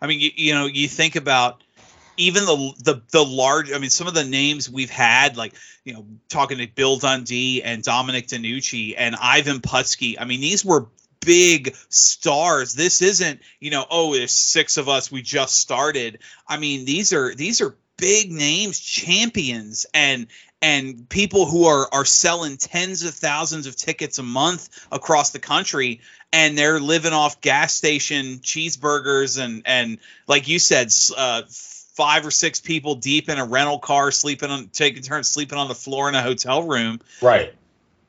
[0.01, 1.63] I mean, you, you know, you think about
[2.17, 3.73] even the the the large.
[3.73, 7.63] I mean, some of the names we've had, like you know, talking to Bill Dundee
[7.63, 10.17] and Dominic DeNucci and Ivan Putski.
[10.19, 10.87] I mean, these were
[11.21, 12.75] big stars.
[12.75, 15.11] This isn't, you know, oh, there's six of us.
[15.11, 16.21] We just started.
[16.49, 20.27] I mean, these are these are big names, champions, and
[20.63, 25.39] and people who are are selling tens of thousands of tickets a month across the
[25.39, 26.01] country
[26.33, 31.43] and they're living off gas station cheeseburgers and and like you said uh
[31.97, 35.67] five or six people deep in a rental car sleeping on taking turns sleeping on
[35.69, 37.55] the floor in a hotel room Right.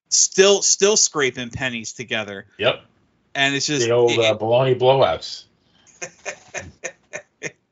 [0.09, 2.81] still still scraping pennies together Yep.
[3.33, 5.43] and it's just The old it- uh, baloney blowouts.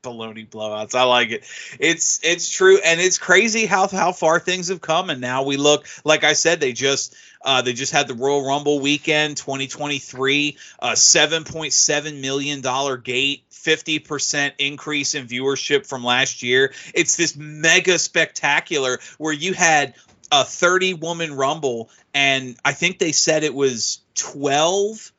[0.02, 0.94] baloney blowouts.
[0.94, 1.44] I like it.
[1.80, 5.10] It's it's true, and it's crazy how how far things have come.
[5.10, 7.14] And now we look, like I said, they just
[7.44, 13.45] uh, they just had the Royal Rumble weekend 2023, uh, 7.7 million dollar gate.
[13.66, 16.72] 50% increase in viewership from last year.
[16.94, 19.94] It's this mega spectacular where you had
[20.30, 25.12] a 30 woman rumble and I think they said it was 12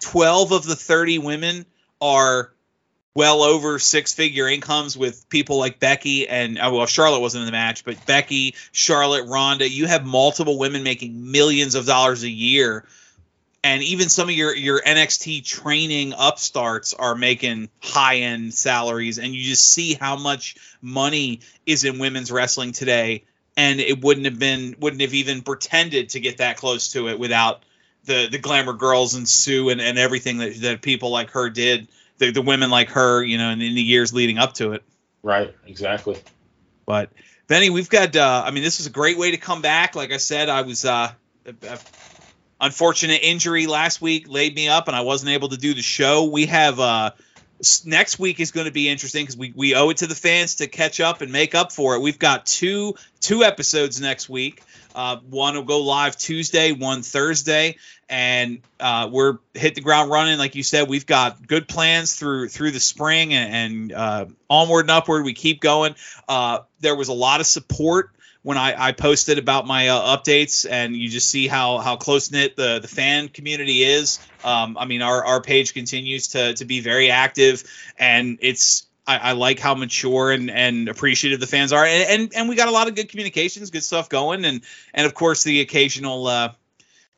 [0.00, 1.66] 12 of the 30 women
[2.00, 2.52] are
[3.14, 7.46] well over six figure incomes with people like Becky and uh, well Charlotte wasn't in
[7.46, 12.30] the match but Becky, Charlotte, Ronda, you have multiple women making millions of dollars a
[12.30, 12.84] year
[13.64, 19.34] and even some of your your NXT training upstarts are making high end salaries and
[19.34, 23.24] you just see how much money is in women's wrestling today
[23.56, 27.18] and it wouldn't have been wouldn't have even pretended to get that close to it
[27.18, 27.62] without
[28.04, 31.88] the the glamour girls and Sue and, and everything that, that people like her did
[32.18, 34.82] the, the women like her you know in, in the years leading up to it
[35.24, 35.54] Right.
[35.68, 36.18] Exactly.
[36.84, 37.10] but
[37.46, 40.10] Benny we've got uh I mean this is a great way to come back like
[40.12, 41.12] I said I was uh
[42.62, 46.24] unfortunate injury last week laid me up and I wasn't able to do the show
[46.24, 47.10] we have uh
[47.84, 50.56] next week is going to be interesting because we, we owe it to the fans
[50.56, 52.00] to catch up and make up for it.
[52.00, 54.62] We've got two two episodes next week.
[54.94, 57.76] Uh, one will go live Tuesday, one Thursday,
[58.08, 60.38] and uh, we're hit the ground running.
[60.38, 64.82] Like you said, we've got good plans through through the spring and, and uh, onward
[64.82, 65.24] and upward.
[65.24, 65.94] We keep going.
[66.28, 68.10] Uh, there was a lot of support
[68.42, 72.30] when I, I posted about my uh, updates, and you just see how how close
[72.30, 74.18] knit the the fan community is.
[74.44, 77.64] Um, I mean, our our page continues to to be very active,
[77.98, 82.34] and it's I, I like how mature and, and appreciative the fans are, and, and
[82.34, 84.62] and we got a lot of good communications, good stuff going, and
[84.94, 86.52] and of course the occasional uh,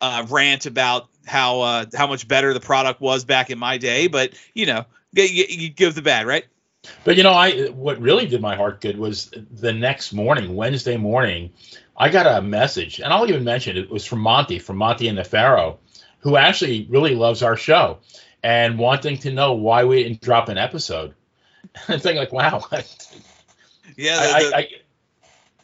[0.01, 4.07] uh, rant about how uh, how much better the product was back in my day,
[4.07, 6.45] but you know, you, you give the bad, right?
[7.05, 10.97] But you know, I what really did my heart good was the next morning, Wednesday
[10.97, 11.51] morning,
[11.97, 15.17] I got a message, and I'll even mention it was from Monty, from Monty and
[15.17, 15.79] the Pharaoh,
[16.21, 17.99] who actually really loves our show,
[18.43, 21.15] and wanting to know why we didn't drop an episode.
[21.89, 22.85] I'm thinking like, wow, I,
[23.97, 24.69] Yeah, I, the, I,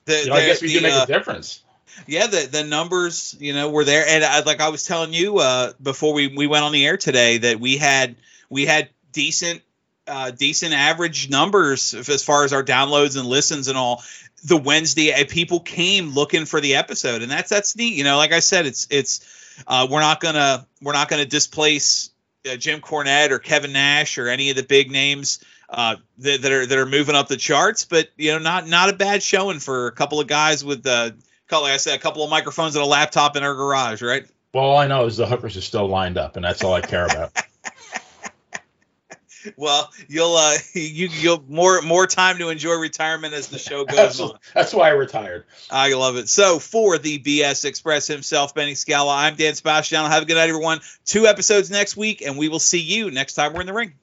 [0.04, 1.62] the, you know, I guess we did make uh, a difference.
[2.06, 5.38] yeah the the numbers you know were there and I, like i was telling you
[5.38, 8.16] uh before we we went on the air today that we had
[8.48, 9.62] we had decent
[10.10, 14.02] uh decent average numbers as far as our downloads and listens and all
[14.44, 18.16] the wednesday uh, people came looking for the episode and that's that's neat you know
[18.16, 22.10] like i said it's it's uh we're not gonna we're not gonna displace
[22.50, 26.52] uh, jim cornette or kevin nash or any of the big names uh, that, that
[26.52, 29.60] are that are moving up the charts, but you know, not not a bad showing
[29.60, 31.12] for a couple of guys with uh,
[31.48, 34.26] couple- like I said, a couple of microphones and a laptop in our garage, right?
[34.52, 36.80] Well, all I know is the hookers are still lined up, and that's all I
[36.80, 37.32] care about.
[39.56, 43.96] Well, you'll uh, you you'll more more time to enjoy retirement as the show goes
[43.96, 44.38] that's, on.
[44.54, 45.44] that's why I retired.
[45.70, 46.28] I love it.
[46.28, 50.04] So for the BS Express himself, Benny Scala, I'm Dan Sebastian.
[50.10, 50.80] Have a good night, everyone.
[51.04, 53.94] Two episodes next week, and we will see you next time we're in the ring.